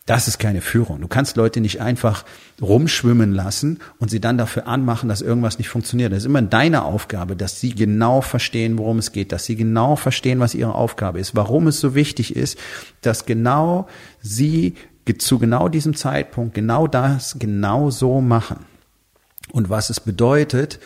Das 0.07 0.27
ist 0.27 0.39
keine 0.39 0.61
Führung. 0.61 0.99
Du 0.99 1.07
kannst 1.07 1.37
Leute 1.37 1.61
nicht 1.61 1.79
einfach 1.79 2.25
rumschwimmen 2.59 3.33
lassen 3.33 3.79
und 3.99 4.09
sie 4.09 4.19
dann 4.19 4.37
dafür 4.37 4.67
anmachen, 4.67 5.07
dass 5.07 5.21
irgendwas 5.21 5.59
nicht 5.59 5.69
funktioniert. 5.69 6.11
Das 6.11 6.19
ist 6.19 6.25
immer 6.25 6.41
deine 6.41 6.83
Aufgabe, 6.83 7.35
dass 7.35 7.59
sie 7.59 7.75
genau 7.75 8.21
verstehen, 8.21 8.79
worum 8.79 8.97
es 8.97 9.11
geht, 9.11 9.31
dass 9.31 9.45
sie 9.45 9.55
genau 9.55 9.95
verstehen, 9.95 10.39
was 10.39 10.55
ihre 10.55 10.73
Aufgabe 10.73 11.19
ist, 11.19 11.35
warum 11.35 11.67
es 11.67 11.79
so 11.79 11.93
wichtig 11.93 12.35
ist, 12.35 12.57
dass 13.01 13.25
genau 13.25 13.87
sie 14.21 14.75
zu 15.19 15.39
genau 15.39 15.67
diesem 15.67 15.95
Zeitpunkt 15.95 16.53
genau 16.53 16.87
das 16.87 17.37
genau 17.37 17.89
so 17.89 18.21
machen. 18.21 18.65
Und 19.51 19.69
was 19.69 19.89
es 19.89 19.99
bedeutet, 19.99 20.79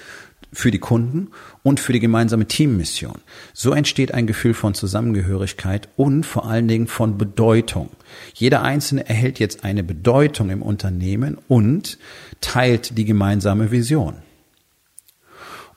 für 0.56 0.72
die 0.72 0.80
Kunden 0.80 1.30
und 1.64 1.80
für 1.80 1.94
die 1.94 2.00
gemeinsame 2.00 2.48
Teammission. 2.48 3.20
So 3.54 3.72
entsteht 3.72 4.14
ein 4.14 4.28
Gefühl 4.28 4.54
von 4.54 4.74
Zusammengehörigkeit 4.74 5.90
und 5.96 6.26
vor 6.26 6.48
allen 6.48 6.68
Dingen 6.68 6.88
von 6.88 7.18
Bedeutung. 7.18 7.90
Jeder 8.34 8.64
Einzelne 8.64 9.08
erhält 9.08 9.40
jetzt 9.40 9.64
eine 9.64 9.84
Bedeutung 9.84 10.50
im 10.50 10.62
Unternehmen 10.62 11.38
und 11.48 11.98
teilt 12.42 12.98
die 12.98 13.06
gemeinsame 13.06 13.72
Vision. 13.72 14.25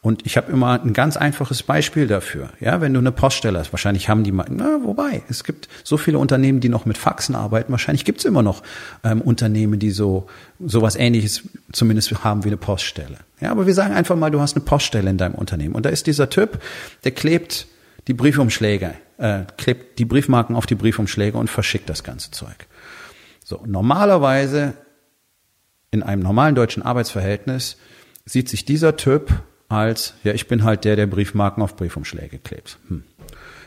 Und 0.01 0.25
ich 0.25 0.37
habe 0.37 0.53
immer 0.53 0.81
ein 0.81 0.93
ganz 0.93 1.17
einfaches 1.17 1.65
Beispiel 1.65 2.07
dafür. 2.07 2.51
Ja, 2.61 2.81
wenn 2.81 2.95
du 2.95 3.01
eine 3.01 3.11
Poststelle 3.11 3.59
hast, 3.59 3.73
wahrscheinlich 3.73 4.09
haben 4.09 4.23
die 4.23 4.31
mal, 4.31 4.47
na, 4.49 4.79
wobei, 4.85 5.23
es 5.29 5.43
gibt 5.43 5.69
so 5.83 5.97
viele 5.97 6.19
Unternehmen, 6.19 6.61
die 6.61 6.69
noch 6.69 6.87
mit 6.87 6.97
Faxen 6.97 7.35
arbeiten. 7.35 7.73
Wahrscheinlich 7.73 8.05
gibt 8.05 8.21
es 8.21 8.25
immer 8.25 8.43
noch 8.43 8.63
ähm, 9.03 9.21
Unternehmen, 9.21 9.81
die 9.81 9.91
so 9.91 10.29
sowas 10.65 10.95
ähnliches 10.95 11.43
zumindest 11.73 12.23
haben 12.23 12.45
wie 12.45 12.49
eine 12.49 12.57
Poststelle. 12.57 13.19
Ja, 13.41 13.51
aber 13.51 13.67
wir 13.67 13.75
sagen 13.75 13.93
einfach 13.93 14.15
mal, 14.15 14.31
du 14.31 14.41
hast 14.41 14.57
eine 14.57 14.65
Poststelle 14.65 15.11
in 15.11 15.19
deinem 15.19 15.35
Unternehmen. 15.35 15.75
Und 15.75 15.85
da 15.85 15.91
ist 15.91 16.07
dieser 16.07 16.31
Typ, 16.31 16.61
der 17.03 17.13
klebt 17.13 17.67
die 18.07 18.15
Briefumschläge, 18.15 18.95
äh, 19.19 19.41
klebt 19.57 19.99
die 19.99 20.05
Briefmarken 20.05 20.55
auf 20.55 20.67
die 20.67 20.77
Briefumschläge 20.77 21.37
und 21.37 21.51
verschickt 21.51 21.91
das 21.91 22.05
ganze 22.05 22.31
Zeug. 22.31 22.67
So, 23.45 23.63
normalerweise 23.67 24.75
in 25.91 26.03
einem 26.03 26.23
normalen 26.23 26.55
deutschen 26.55 26.83
Arbeitsverhältnis 26.83 27.79
sieht 28.25 28.49
sich 28.49 28.65
dieser 28.65 28.97
Typ 28.97 29.43
als, 29.69 30.15
ja, 30.25 30.33
ich 30.33 30.49
bin 30.49 30.65
halt 30.65 30.85
der, 30.85 30.97
der 30.97 31.07
Briefmarken 31.07 31.63
auf 31.63 31.77
Briefumschläge 31.77 32.39
klebt. 32.39 32.79
Hm. 32.89 33.05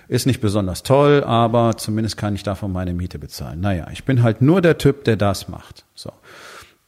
Ist 0.08 0.26
nicht 0.26 0.42
besonders 0.42 0.84
toll, 0.84 1.24
aber 1.24 1.78
zumindest 1.78 2.18
kann 2.18 2.36
ich 2.36 2.44
davon 2.44 2.72
meine 2.72 2.94
Miete 2.94 3.18
bezahlen. 3.18 3.62
Naja, 3.62 3.88
ich 3.94 4.04
bin 4.04 4.24
halt 4.24 4.42
nur 4.42 4.62
der 4.62 4.78
Typ, 4.78 5.06
der 5.06 5.16
das 5.16 5.48
macht. 5.48 5.86
So. 5.96 6.12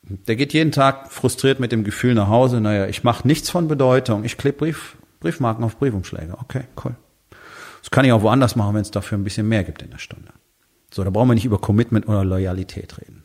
Der 0.01 0.35
geht 0.35 0.51
jeden 0.51 0.73
Tag 0.73 1.11
frustriert 1.11 1.59
mit 1.59 1.71
dem 1.71 1.85
Gefühl 1.85 2.15
nach 2.15 2.27
Hause, 2.27 2.59
naja, 2.59 2.87
ich 2.87 3.05
mache 3.05 3.25
nichts 3.25 3.49
von 3.49 3.69
Bedeutung. 3.69 4.25
Ich 4.25 4.37
klebe 4.37 4.57
Brief, 4.57 4.97
Briefmarken 5.21 5.63
auf 5.63 5.77
Briefumschläge. 5.77 6.35
Okay, 6.41 6.63
cool. 6.83 6.95
Das 7.81 7.91
kann 7.91 8.03
ich 8.03 8.11
auch 8.11 8.23
woanders 8.23 8.55
machen, 8.55 8.75
wenn 8.75 8.81
es 8.81 8.91
dafür 8.91 9.17
ein 9.17 9.23
bisschen 9.23 9.47
mehr 9.47 9.63
gibt 9.63 9.81
in 9.81 9.91
der 9.91 9.99
Stunde. 9.99 10.33
So, 10.91 11.03
da 11.03 11.09
brauchen 11.09 11.29
wir 11.29 11.35
nicht 11.35 11.45
über 11.45 11.59
Commitment 11.59 12.07
oder 12.07 12.25
Loyalität 12.25 12.99
reden. 12.99 13.23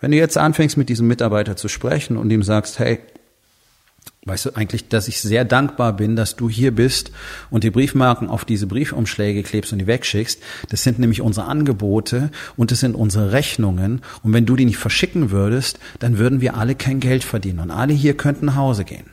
Wenn 0.00 0.10
du 0.10 0.18
jetzt 0.18 0.38
anfängst, 0.38 0.76
mit 0.76 0.88
diesem 0.88 1.08
Mitarbeiter 1.08 1.56
zu 1.56 1.68
sprechen 1.68 2.16
und 2.16 2.30
ihm 2.30 2.42
sagst, 2.42 2.78
hey, 2.78 3.00
Weißt 4.24 4.46
du 4.46 4.56
eigentlich, 4.56 4.88
dass 4.88 5.08
ich 5.08 5.20
sehr 5.20 5.44
dankbar 5.44 5.94
bin, 5.94 6.16
dass 6.16 6.36
du 6.36 6.50
hier 6.50 6.74
bist 6.74 7.12
und 7.50 7.64
die 7.64 7.70
Briefmarken 7.70 8.28
auf 8.28 8.44
diese 8.44 8.66
Briefumschläge 8.66 9.42
klebst 9.42 9.72
und 9.72 9.78
die 9.78 9.86
wegschickst. 9.86 10.42
Das 10.68 10.82
sind 10.82 10.98
nämlich 10.98 11.22
unsere 11.22 11.46
Angebote 11.46 12.30
und 12.56 12.70
das 12.70 12.80
sind 12.80 12.94
unsere 12.94 13.32
Rechnungen. 13.32 14.02
Und 14.22 14.32
wenn 14.32 14.44
du 14.44 14.56
die 14.56 14.64
nicht 14.64 14.76
verschicken 14.76 15.30
würdest, 15.30 15.78
dann 16.00 16.18
würden 16.18 16.40
wir 16.40 16.56
alle 16.56 16.74
kein 16.74 17.00
Geld 17.00 17.24
verdienen 17.24 17.60
und 17.60 17.70
alle 17.70 17.94
hier 17.94 18.16
könnten 18.16 18.46
nach 18.46 18.56
Hause 18.56 18.84
gehen. 18.84 19.06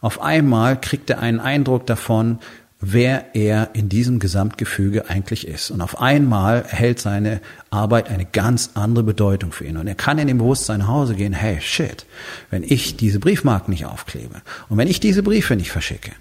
Auf 0.00 0.20
einmal 0.20 0.80
kriegt 0.80 1.10
er 1.10 1.20
einen 1.20 1.40
Eindruck 1.40 1.86
davon, 1.86 2.38
wer 2.80 3.34
er 3.34 3.70
in 3.72 3.88
diesem 3.88 4.20
Gesamtgefüge 4.20 5.08
eigentlich 5.08 5.46
ist. 5.46 5.70
Und 5.70 5.80
auf 5.80 6.00
einmal 6.00 6.62
erhält 6.62 7.00
seine 7.00 7.40
Arbeit 7.70 8.08
eine 8.08 8.24
ganz 8.24 8.70
andere 8.74 9.04
Bedeutung 9.04 9.52
für 9.52 9.64
ihn. 9.64 9.76
Und 9.76 9.88
er 9.88 9.96
kann 9.96 10.18
in 10.18 10.28
dem 10.28 10.38
Bewusstsein 10.38 10.80
nach 10.80 10.88
Hause 10.88 11.14
gehen, 11.14 11.32
hey, 11.32 11.60
shit, 11.60 12.06
wenn 12.50 12.62
ich 12.62 12.96
diese 12.96 13.18
Briefmarken 13.18 13.72
nicht 13.72 13.86
aufklebe 13.86 14.42
und 14.68 14.78
wenn 14.78 14.88
ich 14.88 15.00
diese 15.00 15.22
Briefe 15.22 15.56
nicht 15.56 15.72
verschicke, 15.72 16.12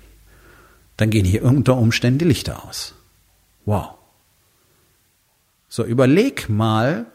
dann 0.97 1.11
gehen 1.11 1.25
hier 1.25 1.43
unter 1.43 1.77
Umständen 1.77 2.19
die 2.19 2.25
Lichter 2.25 2.65
aus. 2.65 2.95
Wow. 3.65 3.89
So, 5.69 5.83
überleg 5.83 6.49
mal, 6.49 7.05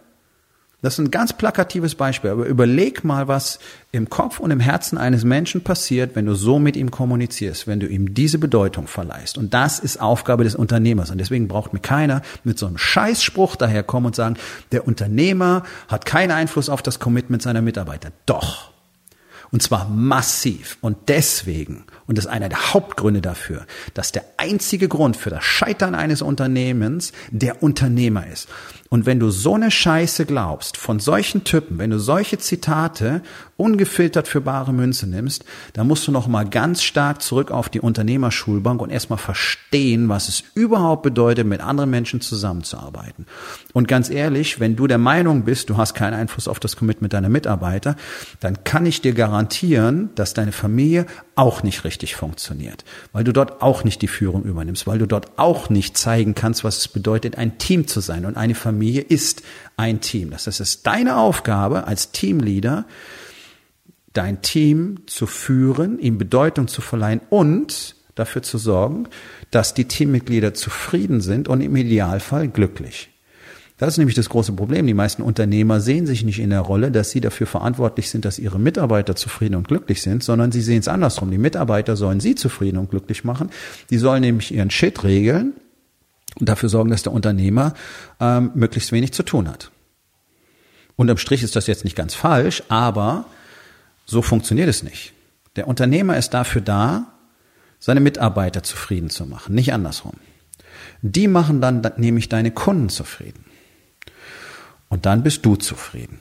das 0.83 0.95
ist 0.95 0.99
ein 0.99 1.11
ganz 1.13 1.33
plakatives 1.33 1.95
Beispiel, 1.95 2.31
aber 2.31 2.45
überleg 2.47 3.05
mal, 3.05 3.29
was 3.29 3.61
im 3.93 4.11
Kopf 4.11 4.41
und 4.41 4.51
im 4.51 4.59
Herzen 4.59 4.99
eines 4.99 5.25
Menschen 5.25 5.63
passiert, 5.63 6.17
wenn 6.17 6.27
du 6.27 6.35
so 6.35 6.59
mit 6.59 6.77
ihm 6.77 6.91
kommunizierst, 6.91 7.69
wenn 7.69 7.79
du 7.79 7.87
ihm 7.87 8.15
diese 8.15 8.39
Bedeutung 8.39 8.89
verleihst. 8.89 9.39
Und 9.39 9.55
das 9.55 9.79
ist 9.79 10.01
Aufgabe 10.01 10.43
des 10.43 10.57
Unternehmers. 10.57 11.13
Und 11.13 11.19
deswegen 11.19 11.47
braucht 11.47 11.73
mir 11.73 11.81
keiner 11.81 12.21
mit 12.43 12.59
so 12.59 12.67
einem 12.67 12.79
Scheißspruch 12.79 13.55
daherkommen 13.55 14.09
und 14.09 14.17
sagen, 14.17 14.37
der 14.73 14.87
Unternehmer 14.89 15.63
hat 15.87 16.05
keinen 16.05 16.33
Einfluss 16.33 16.69
auf 16.69 16.83
das 16.83 16.99
Commitment 16.99 17.43
seiner 17.43 17.63
Mitarbeiter. 17.63 18.11
Doch. 18.27 18.73
Und 19.53 19.63
zwar 19.63 19.89
massiv. 19.89 20.79
Und 20.81 20.97
deswegen 21.09 21.85
Und 22.07 22.19
das 22.19 22.25
ist 22.25 22.31
einer 22.31 22.49
der 22.49 22.75
Hauptgründe 22.75 23.21
dafür, 23.21 23.65
dass 23.95 24.13
der 24.13 24.25
einzige 24.37 24.89
Grund 24.89 25.17
für 25.17 25.31
das 25.31 25.45
Scheitern 25.45 25.95
eines 25.95 26.21
Unternehmens 26.21 27.13
der 27.31 27.63
Unternehmer 27.63 28.27
ist. 28.27 28.49
Und 28.91 29.07
wenn 29.07 29.19
du 29.19 29.31
so 29.31 29.55
eine 29.55 29.71
Scheiße 29.71 30.27
glaubst, 30.27 30.77
von 30.77 31.01
solchen 31.01 31.45
Typen, 31.45 31.79
wenn 31.79 31.89
du 31.89 31.99
solche 31.99 32.37
Zitate 32.37 33.23
ungefiltert 33.57 34.29
für 34.29 34.43
bare 34.43 34.75
Münze 34.75 35.07
nimmst, 35.07 35.47
dann 35.73 35.87
musst 35.87 36.07
du 36.07 36.13
noch 36.13 36.27
mal 36.27 36.45
ganz 36.45 36.83
stark 36.83 37.23
zurück 37.23 37.51
auf 37.51 37.71
die 37.71 37.81
Unternehmerschulbank 37.81 38.83
und 38.83 38.91
erstmal 38.91 39.19
verstehen, 39.19 40.11
was 40.11 40.29
es 40.29 40.45
überhaupt 40.55 41.05
bedeutet, 41.05 41.47
mit 41.47 41.63
anderen 41.63 41.89
Menschen 41.89 42.21
zusammenzuarbeiten. 42.21 43.25
Und 43.73 43.89
ganz 43.89 44.11
ehrlich, 44.11 44.61
wenn 44.61 44.77
du 44.77 44.87
der 44.87 44.99
Meinung 44.99 45.45
bist, 45.45 45.71
du 45.71 45.79
hast 45.79 45.95
keinen 45.95 46.15
Einfluss 46.15 46.47
auf 46.47 46.61
das 46.61 46.77
Commitment 46.77 47.15
deiner 47.15 47.31
Mitarbeiter, 47.31 47.97
dann 48.41 48.63
kann 48.65 48.85
ich 48.85 49.01
dir 49.01 49.15
garantieren, 49.15 49.42
dass 50.15 50.35
deine 50.35 50.53
Familie 50.53 51.07
auch 51.35 51.63
nicht 51.63 51.85
richtig 51.85 52.17
funktioniert, 52.17 52.85
weil 53.13 53.25
du 53.25 53.33
dort 53.33 53.63
auch 53.63 53.85
nicht 53.85 54.03
die 54.03 54.09
Führung 54.09 54.45
übernimmst, 54.45 54.87
weil 54.87 54.99
du 54.99 55.07
dort 55.07 55.39
auch 55.39 55.71
nicht 55.71 55.97
zeigen 55.97 56.35
kannst, 56.35 56.65
was 56.65 56.79
es 56.79 56.89
bedeutet, 56.89 57.39
ein 57.39 57.59
Team 57.59 57.87
zu 57.87 58.01
sein. 58.01 58.27
Und 58.27 58.37
eine 58.37 58.55
Familie 58.55 59.03
ist 59.03 59.43
ein 59.77 60.01
Team. 60.01 60.31
Das 60.31 60.47
ist 60.47 60.87
deine 60.87 61.17
Aufgabe 61.17 61.87
als 61.87 62.13
Teamleader, 62.13 62.87
dein 64.13 64.43
Team 64.43 65.01
zu 65.07 65.27
führen, 65.27 65.99
ihm 65.99 66.19
Bedeutung 66.19 66.69
zu 66.69 66.83
verleihen 66.83 67.21
und 67.31 67.97
dafür 68.15 68.43
zu 68.43 68.59
sorgen, 68.59 69.09
dass 69.51 69.75
die 69.75 69.87
Teammitglieder 69.87 70.55
zufrieden 70.55 71.21
sind 71.21 71.49
und 71.49 71.61
im 71.61 71.77
Idealfall 71.77 72.49
glücklich. 72.49 73.12
Das 73.83 73.95
ist 73.95 73.99
nämlich 73.99 74.15
das 74.15 74.29
große 74.29 74.53
Problem. 74.53 74.87
Die 74.87 74.95
meisten 74.95 75.23
Unternehmer 75.23 75.81
sehen 75.81 76.07
sich 76.07 76.23
nicht 76.23 76.39
in 76.39 76.51
der 76.51 76.61
Rolle, 76.61 76.93
dass 76.93 77.11
sie 77.11 77.21
dafür 77.21 77.49
verantwortlich 77.49 78.11
sind, 78.11 78.25
dass 78.25 78.39
ihre 78.39 78.61
Mitarbeiter 78.61 79.17
zufrieden 79.17 79.57
und 79.57 79.67
glücklich 79.67 80.03
sind, 80.03 80.23
sondern 80.23 80.53
sie 80.53 80.61
sehen 80.61 80.79
es 80.79 80.87
andersrum. 80.87 81.33
Die 81.33 81.39
Mitarbeiter 81.39 81.97
sollen 81.97 82.21
sie 82.21 82.37
zufrieden 82.37 82.79
und 82.79 82.91
glücklich 82.91 83.25
machen. 83.25 83.51
Die 83.91 83.99
sollen 83.99 84.21
nämlich 84.21 84.55
ihren 84.55 84.71
Shit 84.71 85.03
regeln 85.03 85.55
und 86.39 86.49
dafür 86.49 86.69
sorgen, 86.69 86.91
dass 86.91 87.03
der 87.03 87.13
Unternehmer 87.13 87.75
ähm, 88.21 88.53
möglichst 88.55 88.93
wenig 88.93 89.15
zu 89.15 89.25
tun 89.25 89.49
hat. 89.49 89.73
Unterm 90.95 91.17
Strich 91.19 91.43
ist 91.43 91.57
das 91.57 91.67
jetzt 91.67 91.83
nicht 91.83 91.97
ganz 91.97 92.15
falsch, 92.15 92.63
aber 92.69 93.25
so 94.07 94.23
funktioniert 94.23 94.69
es 94.69 94.85
nicht. 94.85 95.13
Der 95.57 95.67
Unternehmer 95.67 96.17
ist 96.17 96.31
dafür 96.35 96.61
da, 96.61 97.07
seine 97.81 97.99
Mitarbeiter 97.99 98.63
zufrieden 98.63 99.11
zu 99.11 99.27
machen, 99.27 99.57
nicht 99.57 99.73
andersrum. 99.73 100.15
Die 101.01 101.27
machen 101.27 101.61
dann 101.61 101.83
nämlich 101.97 102.29
deine 102.29 102.53
Kunden 102.53 102.89
zufrieden. 102.89 103.45
Und 104.93 105.07
dann 105.07 105.23
bist 105.23 105.47
du 105.47 105.57
zufrieden. 105.57 106.21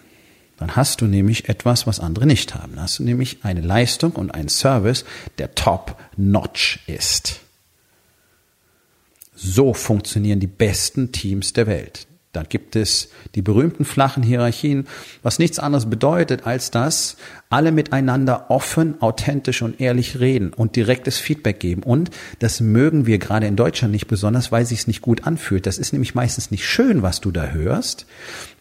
Dann 0.56 0.78
hast 0.78 1.02
du 1.02 1.06
nämlich 1.06 1.50
etwas, 1.50 1.88
was 1.88 2.00
andere 2.00 2.26
nicht 2.26 2.56
haben. 2.56 2.76
Dann 2.76 2.84
hast 2.84 3.00
du 3.00 3.04
nämlich 3.04 3.40
eine 3.44 3.60
Leistung 3.60 4.14
und 4.14 4.32
einen 4.32 4.48
Service, 4.48 5.04
der 5.40 5.56
top-notch 5.56 6.80
ist. 6.88 7.42
So 9.36 9.74
funktionieren 9.74 10.40
die 10.40 10.48
besten 10.48 11.12
Teams 11.12 11.52
der 11.52 11.68
Welt. 11.68 12.08
Da 12.34 12.44
gibt 12.44 12.78
es 12.78 13.10
die 13.36 13.42
berühmten 13.42 13.84
flachen 13.84 14.24
Hierarchien, 14.24 14.88
was 15.22 15.38
nichts 15.38 15.60
anderes 15.60 15.90
bedeutet, 15.90 16.48
als 16.48 16.72
dass 16.72 17.18
alle 17.50 17.74
miteinander 17.74 18.46
offen, 18.50 19.02
authentisch 19.02 19.62
und 19.62 19.82
ehrlich 19.82 20.22
reden 20.22 20.54
und 20.54 20.78
direktes 20.78 21.18
Feedback 21.18 21.60
geben. 21.60 21.84
Und 21.84 22.10
das 22.40 22.62
mögen 22.62 23.06
wir 23.06 23.18
gerade 23.18 23.48
in 23.48 23.58
Deutschland 23.58 23.92
nicht 23.92 24.08
besonders, 24.08 24.50
weil 24.50 24.66
sich 24.66 24.80
es 24.80 24.88
nicht 24.88 25.02
gut 25.02 25.28
anfühlt. 25.28 25.68
Das 25.68 25.78
ist 25.78 25.92
nämlich 25.92 26.16
meistens 26.16 26.52
nicht 26.52 26.66
schön, 26.66 27.02
was 27.02 27.20
du 27.20 27.32
da 27.32 27.48
hörst, 27.48 28.06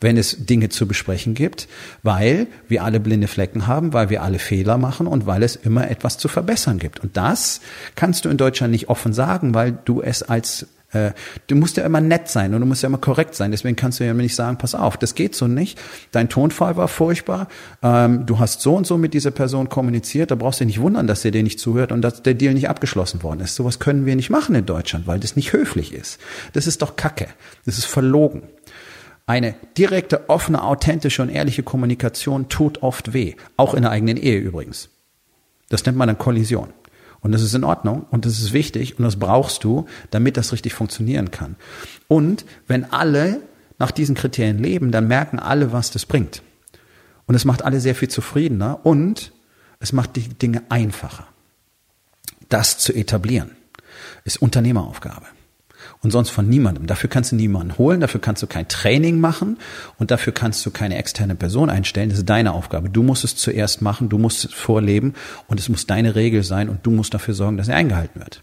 wenn 0.01 0.17
es 0.17 0.45
Dinge 0.47 0.69
zu 0.71 0.89
besprechen 0.89 1.35
gibt, 1.35 1.69
weil 2.03 2.49
wir 2.67 2.83
alle 2.83 2.99
blinde 2.99 3.29
Flecken 3.29 3.69
haben, 3.69 3.93
weil 3.93 4.11
wir 4.11 4.25
alle 4.25 4.41
Fehler 4.41 4.79
machen 4.79 5.07
und 5.07 5.27
weil 5.27 5.45
es 5.45 5.55
immer 5.55 5.89
etwas 5.89 6.19
zu 6.19 6.27
verbessern 6.27 6.81
gibt. 6.81 6.99
Und 6.99 7.17
das 7.17 7.61
kannst 7.95 8.25
du 8.25 8.29
in 8.29 8.37
Deutschland 8.37 8.73
nicht 8.73 8.89
offen 8.89 9.13
sagen, 9.13 9.55
weil 9.55 9.79
du 9.85 10.03
es 10.03 10.25
als 10.25 10.67
äh, 10.93 11.13
du 11.47 11.57
musst 11.57 11.77
ja 11.77 11.85
immer 11.85 12.01
nett 12.01 12.29
sein 12.29 12.55
und 12.55 12.61
du 12.61 12.67
musst 12.67 12.83
ja 12.83 12.89
immer 12.89 12.99
korrekt 12.99 13.35
sein. 13.35 13.51
Deswegen 13.51 13.77
kannst 13.77 14.01
du 14.01 14.05
ja 14.05 14.15
nicht 14.15 14.35
sagen, 14.35 14.59
pass 14.59 14.75
auf, 14.75 14.97
das 14.97 15.15
geht 15.15 15.35
so 15.35 15.47
nicht. 15.47 15.81
Dein 16.13 16.29
Tonfall 16.29 16.77
war 16.77 16.89
furchtbar. 16.89 17.49
Ähm, 17.83 18.27
du 18.27 18.39
hast 18.39 18.61
so 18.61 18.75
und 18.75 18.87
so 18.87 18.99
mit 18.99 19.15
dieser 19.15 19.31
Person 19.31 19.69
kommuniziert. 19.69 20.31
Da 20.31 20.35
brauchst 20.35 20.61
du 20.61 20.65
dich 20.65 20.77
nicht 20.77 20.83
wundern, 20.83 21.07
dass 21.07 21.23
der 21.23 21.31
dir 21.31 21.43
nicht 21.43 21.61
zuhört 21.61 21.93
und 21.93 22.03
dass 22.03 22.23
der 22.23 22.35
Deal 22.35 22.55
nicht 22.55 22.69
abgeschlossen 22.69 23.23
worden 23.23 23.41
ist. 23.41 23.55
Sowas 23.55 23.79
können 23.79 24.07
wir 24.07 24.17
nicht 24.17 24.31
machen 24.31 24.55
in 24.55 24.67
Deutschland, 24.67 25.07
weil 25.07 25.21
das 25.21 25.37
nicht 25.37 25.53
höflich 25.53 25.93
ist. 25.93 26.19
Das 26.53 26.67
ist 26.67 26.83
doch 26.83 26.97
Kacke. 26.97 27.29
Das 27.65 27.79
ist 27.79 27.87
verlogen. 27.87 28.43
Eine 29.27 29.55
direkte, 29.79 30.29
offene, 30.29 30.63
authentische 30.63 31.23
und 31.23 31.29
ehrliche 31.29 31.63
Kommunikation 31.63 32.49
tut 32.49 32.83
oft 32.83 33.13
weh. 33.13 33.37
Auch 33.57 33.75
in 33.75 33.83
der 33.83 33.93
eigenen 33.93 34.17
Ehe 34.17 34.39
übrigens. 34.39 34.89
Das 35.69 35.87
nennt 35.87 35.97
man 35.97 36.09
dann 36.09 36.19
Kollision. 36.19 36.71
Und 37.21 37.33
das 37.33 37.43
ist 37.43 37.55
in 37.55 37.65
Ordnung 37.65 38.07
und 38.11 38.25
das 38.25 38.41
ist 38.41 38.53
wichtig 38.53 38.99
und 38.99 39.05
das 39.05 39.17
brauchst 39.17 39.65
du, 39.65 39.87
damit 40.11 40.37
das 40.37 40.53
richtig 40.53 40.73
funktionieren 40.75 41.31
kann. 41.31 41.57
Und 42.09 42.45
wenn 42.67 42.91
alle 42.93 43.43
nach 43.79 43.91
diesen 43.91 44.15
Kriterien 44.15 44.59
leben, 44.59 44.91
dann 44.91 45.09
merken 45.09 45.39
alle, 45.39 45.73
was 45.73 45.91
das 45.91 46.07
bringt. 46.07 46.43
Und 47.27 47.35
es 47.35 47.45
macht 47.45 47.63
alle 47.63 47.81
sehr 47.81 47.95
viel 47.95 48.09
zufriedener 48.09 48.81
und 48.85 49.33
es 49.81 49.93
macht 49.93 50.17
die 50.17 50.29
Dinge 50.29 50.63
einfacher. 50.69 51.27
Das 52.49 52.79
zu 52.79 52.93
etablieren 52.93 53.53
ist 54.25 54.41
Unternehmeraufgabe 54.43 55.27
und 56.03 56.11
sonst 56.11 56.31
von 56.31 56.49
niemandem. 56.49 56.87
Dafür 56.87 57.11
kannst 57.11 57.33
du 57.33 57.37
niemanden 57.37 57.77
holen, 57.77 58.01
dafür 58.01 58.21
kannst 58.21 58.43
du 58.43 58.47
kein 58.47 58.69
Training 58.69 59.21
machen 59.21 59.59
und 59.99 60.11
dafür 60.11 60.33
kannst 60.33 60.65
du 60.65 60.71
keine 60.71 60.97
externe 60.97 61.35
Person 61.35 61.71
einstellen. 61.71 62.09
Das 62.09 62.19
ist 62.19 62.29
deine 62.29 62.53
Aufgabe. 62.53 62.89
Du 62.89 63.03
musst 63.03 63.25
es 63.25 63.37
zuerst 63.37 63.83
machen, 63.83 64.09
du 64.09 64.19
musst 64.19 64.45
es 64.45 64.55
vorleben 64.55 65.15
und 65.47 65.61
es 65.61 65.69
muss 65.69 65.87
deine 65.87 66.15
Regel 66.15 66.43
sein 66.43 66.69
und 66.69 66.87
du 66.87 66.91
musst 66.91 67.13
dafür 67.15 67.35
sorgen, 67.35 67.57
dass 67.57 67.69
er 67.69 67.77
eingehalten 67.77 68.21
wird. 68.21 68.43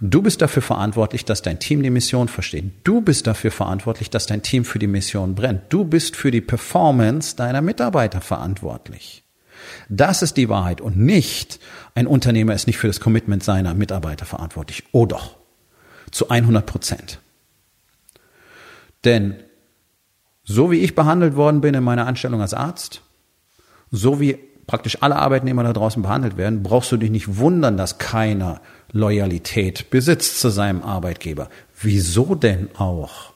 Du 0.00 0.22
bist 0.22 0.42
dafür 0.42 0.62
verantwortlich, 0.62 1.24
dass 1.24 1.42
dein 1.42 1.58
Team 1.58 1.82
die 1.82 1.90
Mission 1.90 2.28
versteht. 2.28 2.64
Du 2.84 3.00
bist 3.00 3.26
dafür 3.26 3.50
verantwortlich, 3.50 4.10
dass 4.10 4.26
dein 4.26 4.42
Team 4.42 4.64
für 4.64 4.78
die 4.78 4.86
Mission 4.86 5.34
brennt. 5.34 5.62
Du 5.70 5.84
bist 5.84 6.16
für 6.16 6.30
die 6.30 6.42
Performance 6.42 7.34
deiner 7.34 7.62
Mitarbeiter 7.62 8.20
verantwortlich. 8.20 9.24
Das 9.88 10.22
ist 10.22 10.36
die 10.36 10.50
Wahrheit 10.50 10.82
und 10.82 10.98
nicht 10.98 11.58
ein 11.94 12.06
Unternehmer 12.06 12.54
ist 12.54 12.66
nicht 12.66 12.76
für 12.76 12.86
das 12.86 13.00
Commitment 13.00 13.42
seiner 13.42 13.72
Mitarbeiter 13.72 14.26
verantwortlich. 14.26 14.84
Oh 14.92 15.06
doch 15.06 15.36
zu 16.14 16.28
100 16.28 16.64
Prozent. 16.64 17.18
Denn 19.04 19.36
so 20.44 20.70
wie 20.70 20.78
ich 20.78 20.94
behandelt 20.94 21.36
worden 21.36 21.60
bin 21.60 21.74
in 21.74 21.84
meiner 21.84 22.06
Anstellung 22.06 22.40
als 22.40 22.54
Arzt, 22.54 23.02
so 23.90 24.20
wie 24.20 24.38
praktisch 24.66 25.02
alle 25.02 25.16
Arbeitnehmer 25.16 25.62
da 25.62 25.72
draußen 25.72 26.02
behandelt 26.02 26.36
werden, 26.36 26.62
brauchst 26.62 26.92
du 26.92 26.96
dich 26.96 27.10
nicht 27.10 27.36
wundern, 27.36 27.76
dass 27.76 27.98
keiner 27.98 28.60
Loyalität 28.92 29.90
besitzt 29.90 30.40
zu 30.40 30.48
seinem 30.48 30.82
Arbeitgeber. 30.82 31.48
Wieso 31.80 32.34
denn 32.34 32.70
auch? 32.76 33.33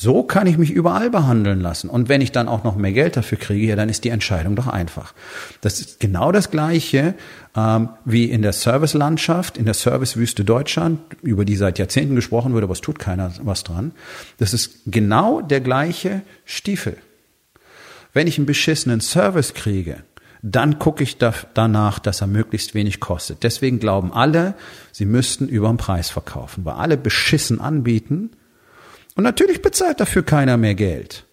So 0.00 0.22
kann 0.22 0.46
ich 0.46 0.58
mich 0.58 0.70
überall 0.70 1.10
behandeln 1.10 1.60
lassen. 1.60 1.90
Und 1.90 2.08
wenn 2.08 2.20
ich 2.20 2.30
dann 2.30 2.46
auch 2.46 2.62
noch 2.62 2.76
mehr 2.76 2.92
Geld 2.92 3.16
dafür 3.16 3.36
kriege, 3.36 3.66
ja, 3.66 3.74
dann 3.74 3.88
ist 3.88 4.04
die 4.04 4.10
Entscheidung 4.10 4.54
doch 4.54 4.68
einfach. 4.68 5.12
Das 5.60 5.80
ist 5.80 5.98
genau 5.98 6.30
das 6.30 6.52
Gleiche 6.52 7.14
ähm, 7.56 7.88
wie 8.04 8.26
in 8.26 8.42
der 8.42 8.52
Servicelandschaft, 8.52 9.58
in 9.58 9.64
der 9.64 9.74
Servicewüste 9.74 10.44
Deutschland, 10.44 11.00
über 11.22 11.44
die 11.44 11.56
seit 11.56 11.80
Jahrzehnten 11.80 12.14
gesprochen 12.14 12.54
wird, 12.54 12.62
aber 12.62 12.74
es 12.74 12.80
tut 12.80 13.00
keiner 13.00 13.32
was 13.42 13.64
dran. 13.64 13.90
Das 14.36 14.54
ist 14.54 14.82
genau 14.86 15.40
der 15.40 15.60
gleiche 15.60 16.22
Stiefel. 16.44 16.96
Wenn 18.12 18.28
ich 18.28 18.38
einen 18.38 18.46
beschissenen 18.46 19.00
Service 19.00 19.52
kriege, 19.52 20.04
dann 20.42 20.78
gucke 20.78 21.02
ich 21.02 21.18
da, 21.18 21.34
danach, 21.54 21.98
dass 21.98 22.20
er 22.20 22.28
möglichst 22.28 22.72
wenig 22.72 23.00
kostet. 23.00 23.42
Deswegen 23.42 23.80
glauben 23.80 24.12
alle, 24.12 24.54
sie 24.92 25.06
müssten 25.06 25.48
über 25.48 25.66
den 25.66 25.76
Preis 25.76 26.08
verkaufen, 26.08 26.64
weil 26.64 26.74
alle 26.74 26.96
beschissen 26.96 27.60
anbieten 27.60 28.30
und 29.18 29.24
natürlich 29.24 29.62
bezahlt 29.62 29.98
dafür 29.98 30.22
keiner 30.22 30.56
mehr 30.56 30.76
Geld. 30.76 31.24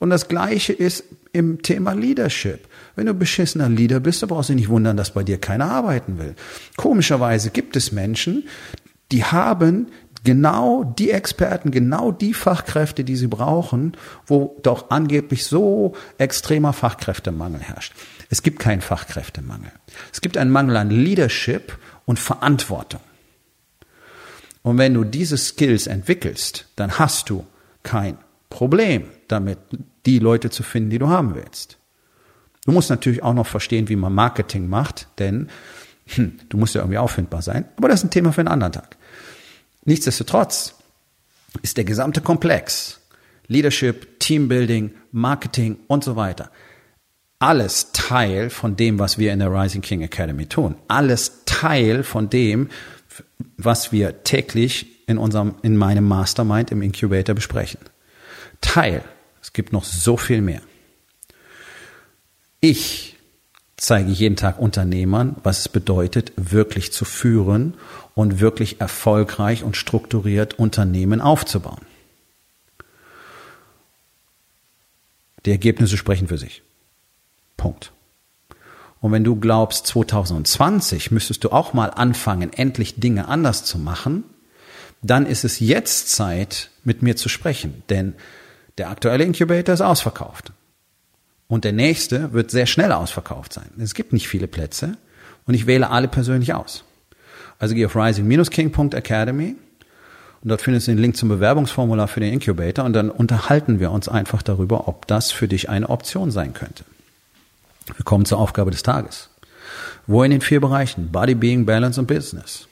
Und 0.00 0.10
das 0.10 0.26
Gleiche 0.26 0.72
ist 0.72 1.04
im 1.32 1.62
Thema 1.62 1.92
Leadership. 1.92 2.66
Wenn 2.96 3.06
du 3.06 3.14
beschissener 3.14 3.68
Leader 3.68 4.00
bist, 4.00 4.22
dann 4.22 4.28
brauchst 4.28 4.48
du 4.48 4.54
nicht 4.54 4.68
wundern, 4.68 4.96
dass 4.96 5.14
bei 5.14 5.22
dir 5.22 5.38
keiner 5.38 5.70
arbeiten 5.70 6.18
will. 6.18 6.34
Komischerweise 6.76 7.50
gibt 7.50 7.76
es 7.76 7.92
Menschen, 7.92 8.48
die 9.12 9.22
haben 9.22 9.86
genau 10.24 10.82
die 10.82 11.12
Experten, 11.12 11.70
genau 11.70 12.10
die 12.10 12.34
Fachkräfte, 12.34 13.04
die 13.04 13.14
sie 13.14 13.28
brauchen, 13.28 13.96
wo 14.26 14.58
doch 14.64 14.90
angeblich 14.90 15.46
so 15.46 15.94
extremer 16.18 16.72
Fachkräftemangel 16.72 17.60
herrscht. 17.60 17.92
Es 18.30 18.42
gibt 18.42 18.58
keinen 18.58 18.80
Fachkräftemangel. 18.80 19.70
Es 20.12 20.20
gibt 20.22 20.36
einen 20.38 20.50
Mangel 20.50 20.76
an 20.76 20.90
Leadership 20.90 21.78
und 22.04 22.18
Verantwortung. 22.18 23.00
Und 24.62 24.78
wenn 24.78 24.94
du 24.94 25.04
diese 25.04 25.36
Skills 25.36 25.86
entwickelst, 25.86 26.66
dann 26.76 26.98
hast 26.98 27.30
du 27.30 27.46
kein 27.82 28.18
Problem 28.50 29.04
damit, 29.28 29.58
die 30.06 30.18
Leute 30.18 30.50
zu 30.50 30.62
finden, 30.62 30.90
die 30.90 30.98
du 30.98 31.08
haben 31.08 31.34
willst. 31.34 31.78
Du 32.64 32.72
musst 32.72 32.90
natürlich 32.90 33.22
auch 33.22 33.34
noch 33.34 33.46
verstehen, 33.46 33.88
wie 33.88 33.96
man 33.96 34.12
Marketing 34.12 34.68
macht, 34.68 35.08
denn 35.18 35.48
hm, 36.06 36.38
du 36.48 36.56
musst 36.56 36.74
ja 36.74 36.80
irgendwie 36.80 36.98
auffindbar 36.98 37.42
sein. 37.42 37.66
Aber 37.76 37.88
das 37.88 38.00
ist 38.00 38.04
ein 38.04 38.10
Thema 38.10 38.32
für 38.32 38.40
einen 38.40 38.48
anderen 38.48 38.72
Tag. 38.72 38.96
Nichtsdestotrotz 39.84 40.74
ist 41.62 41.76
der 41.76 41.84
gesamte 41.84 42.20
Komplex 42.20 43.00
Leadership, 43.46 44.20
Teambuilding, 44.20 44.90
Marketing 45.12 45.78
und 45.86 46.04
so 46.04 46.16
weiter 46.16 46.50
alles 47.40 47.92
Teil 47.92 48.50
von 48.50 48.74
dem, 48.74 48.98
was 48.98 49.16
wir 49.16 49.32
in 49.32 49.38
der 49.38 49.52
Rising 49.52 49.80
King 49.80 50.02
Academy 50.02 50.46
tun. 50.46 50.74
Alles 50.88 51.44
Teil 51.44 51.48
Teil 51.58 52.04
von 52.04 52.30
dem, 52.30 52.68
was 53.56 53.92
wir 53.92 54.24
täglich 54.24 54.86
in 55.06 55.18
unserem, 55.18 55.54
in 55.62 55.76
meinem 55.76 56.04
Mastermind 56.04 56.70
im 56.70 56.82
Incubator 56.82 57.34
besprechen. 57.34 57.80
Teil. 58.60 59.02
Es 59.40 59.52
gibt 59.52 59.72
noch 59.72 59.84
so 59.84 60.16
viel 60.16 60.40
mehr. 60.40 60.60
Ich 62.60 63.16
zeige 63.76 64.10
jeden 64.10 64.36
Tag 64.36 64.58
Unternehmern, 64.58 65.36
was 65.42 65.60
es 65.60 65.68
bedeutet, 65.68 66.32
wirklich 66.36 66.92
zu 66.92 67.04
führen 67.04 67.74
und 68.14 68.40
wirklich 68.40 68.80
erfolgreich 68.80 69.62
und 69.62 69.76
strukturiert 69.76 70.58
Unternehmen 70.58 71.20
aufzubauen. 71.20 71.86
Die 75.46 75.50
Ergebnisse 75.50 75.96
sprechen 75.96 76.28
für 76.28 76.38
sich. 76.38 76.62
Punkt. 77.56 77.92
Und 79.00 79.12
wenn 79.12 79.24
du 79.24 79.36
glaubst, 79.36 79.86
2020 79.86 81.10
müsstest 81.10 81.44
du 81.44 81.50
auch 81.50 81.72
mal 81.72 81.88
anfangen, 81.88 82.52
endlich 82.52 82.98
Dinge 82.98 83.28
anders 83.28 83.64
zu 83.64 83.78
machen, 83.78 84.24
dann 85.02 85.26
ist 85.26 85.44
es 85.44 85.60
jetzt 85.60 86.10
Zeit, 86.10 86.70
mit 86.84 87.02
mir 87.02 87.16
zu 87.16 87.28
sprechen. 87.28 87.82
Denn 87.88 88.14
der 88.78 88.90
aktuelle 88.90 89.24
Incubator 89.24 89.74
ist 89.74 89.80
ausverkauft. 89.80 90.52
Und 91.46 91.64
der 91.64 91.72
nächste 91.72 92.32
wird 92.32 92.50
sehr 92.50 92.66
schnell 92.66 92.92
ausverkauft 92.92 93.52
sein. 93.52 93.70
Es 93.78 93.94
gibt 93.94 94.12
nicht 94.12 94.28
viele 94.28 94.48
Plätze 94.48 94.96
und 95.46 95.54
ich 95.54 95.66
wähle 95.66 95.90
alle 95.90 96.08
persönlich 96.08 96.52
aus. 96.52 96.84
Also 97.58 97.74
geh 97.74 97.86
auf 97.86 97.96
rising-king.academy 97.96 99.56
und 100.42 100.48
dort 100.48 100.60
findest 100.60 100.86
du 100.86 100.92
den 100.92 100.98
Link 100.98 101.16
zum 101.16 101.28
Bewerbungsformular 101.28 102.06
für 102.06 102.20
den 102.20 102.32
Incubator 102.32 102.84
und 102.84 102.92
dann 102.92 103.10
unterhalten 103.10 103.80
wir 103.80 103.90
uns 103.90 104.08
einfach 104.08 104.42
darüber, 104.42 104.88
ob 104.88 105.06
das 105.06 105.32
für 105.32 105.48
dich 105.48 105.68
eine 105.68 105.88
Option 105.88 106.30
sein 106.30 106.52
könnte. 106.52 106.84
Wir 107.96 108.04
kommen 108.04 108.24
zur 108.24 108.38
Aufgabe 108.38 108.70
des 108.70 108.82
Tages. 108.82 109.30
Wo 110.06 110.22
in 110.22 110.30
den 110.30 110.40
vier 110.40 110.60
Bereichen 110.60 111.12
Body, 111.12 111.34
Being, 111.34 111.66
Balance 111.66 112.00
und 112.00 112.06
Business 112.06 112.66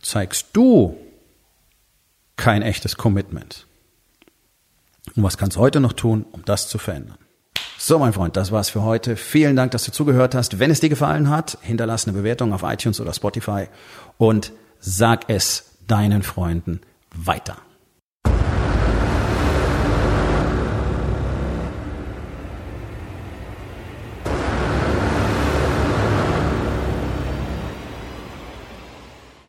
zeigst 0.00 0.48
du 0.52 0.96
kein 2.36 2.62
echtes 2.62 2.96
Commitment? 2.96 3.66
Und 5.16 5.22
was 5.22 5.38
kannst 5.38 5.56
du 5.56 5.60
heute 5.60 5.80
noch 5.80 5.92
tun, 5.92 6.26
um 6.32 6.44
das 6.44 6.68
zu 6.68 6.78
verändern? 6.78 7.18
So, 7.78 7.98
mein 7.98 8.12
Freund, 8.12 8.36
das 8.36 8.52
war's 8.52 8.70
für 8.70 8.82
heute. 8.82 9.16
Vielen 9.16 9.56
Dank, 9.56 9.72
dass 9.72 9.84
du 9.84 9.90
zugehört 9.90 10.34
hast. 10.34 10.60
Wenn 10.60 10.70
es 10.70 10.80
dir 10.80 10.88
gefallen 10.88 11.30
hat, 11.30 11.58
hinterlass 11.62 12.06
eine 12.06 12.16
Bewertung 12.16 12.52
auf 12.52 12.62
iTunes 12.62 13.00
oder 13.00 13.12
Spotify 13.12 13.66
und 14.18 14.52
sag 14.78 15.28
es 15.28 15.72
deinen 15.88 16.22
Freunden 16.22 16.80
weiter. 17.14 17.56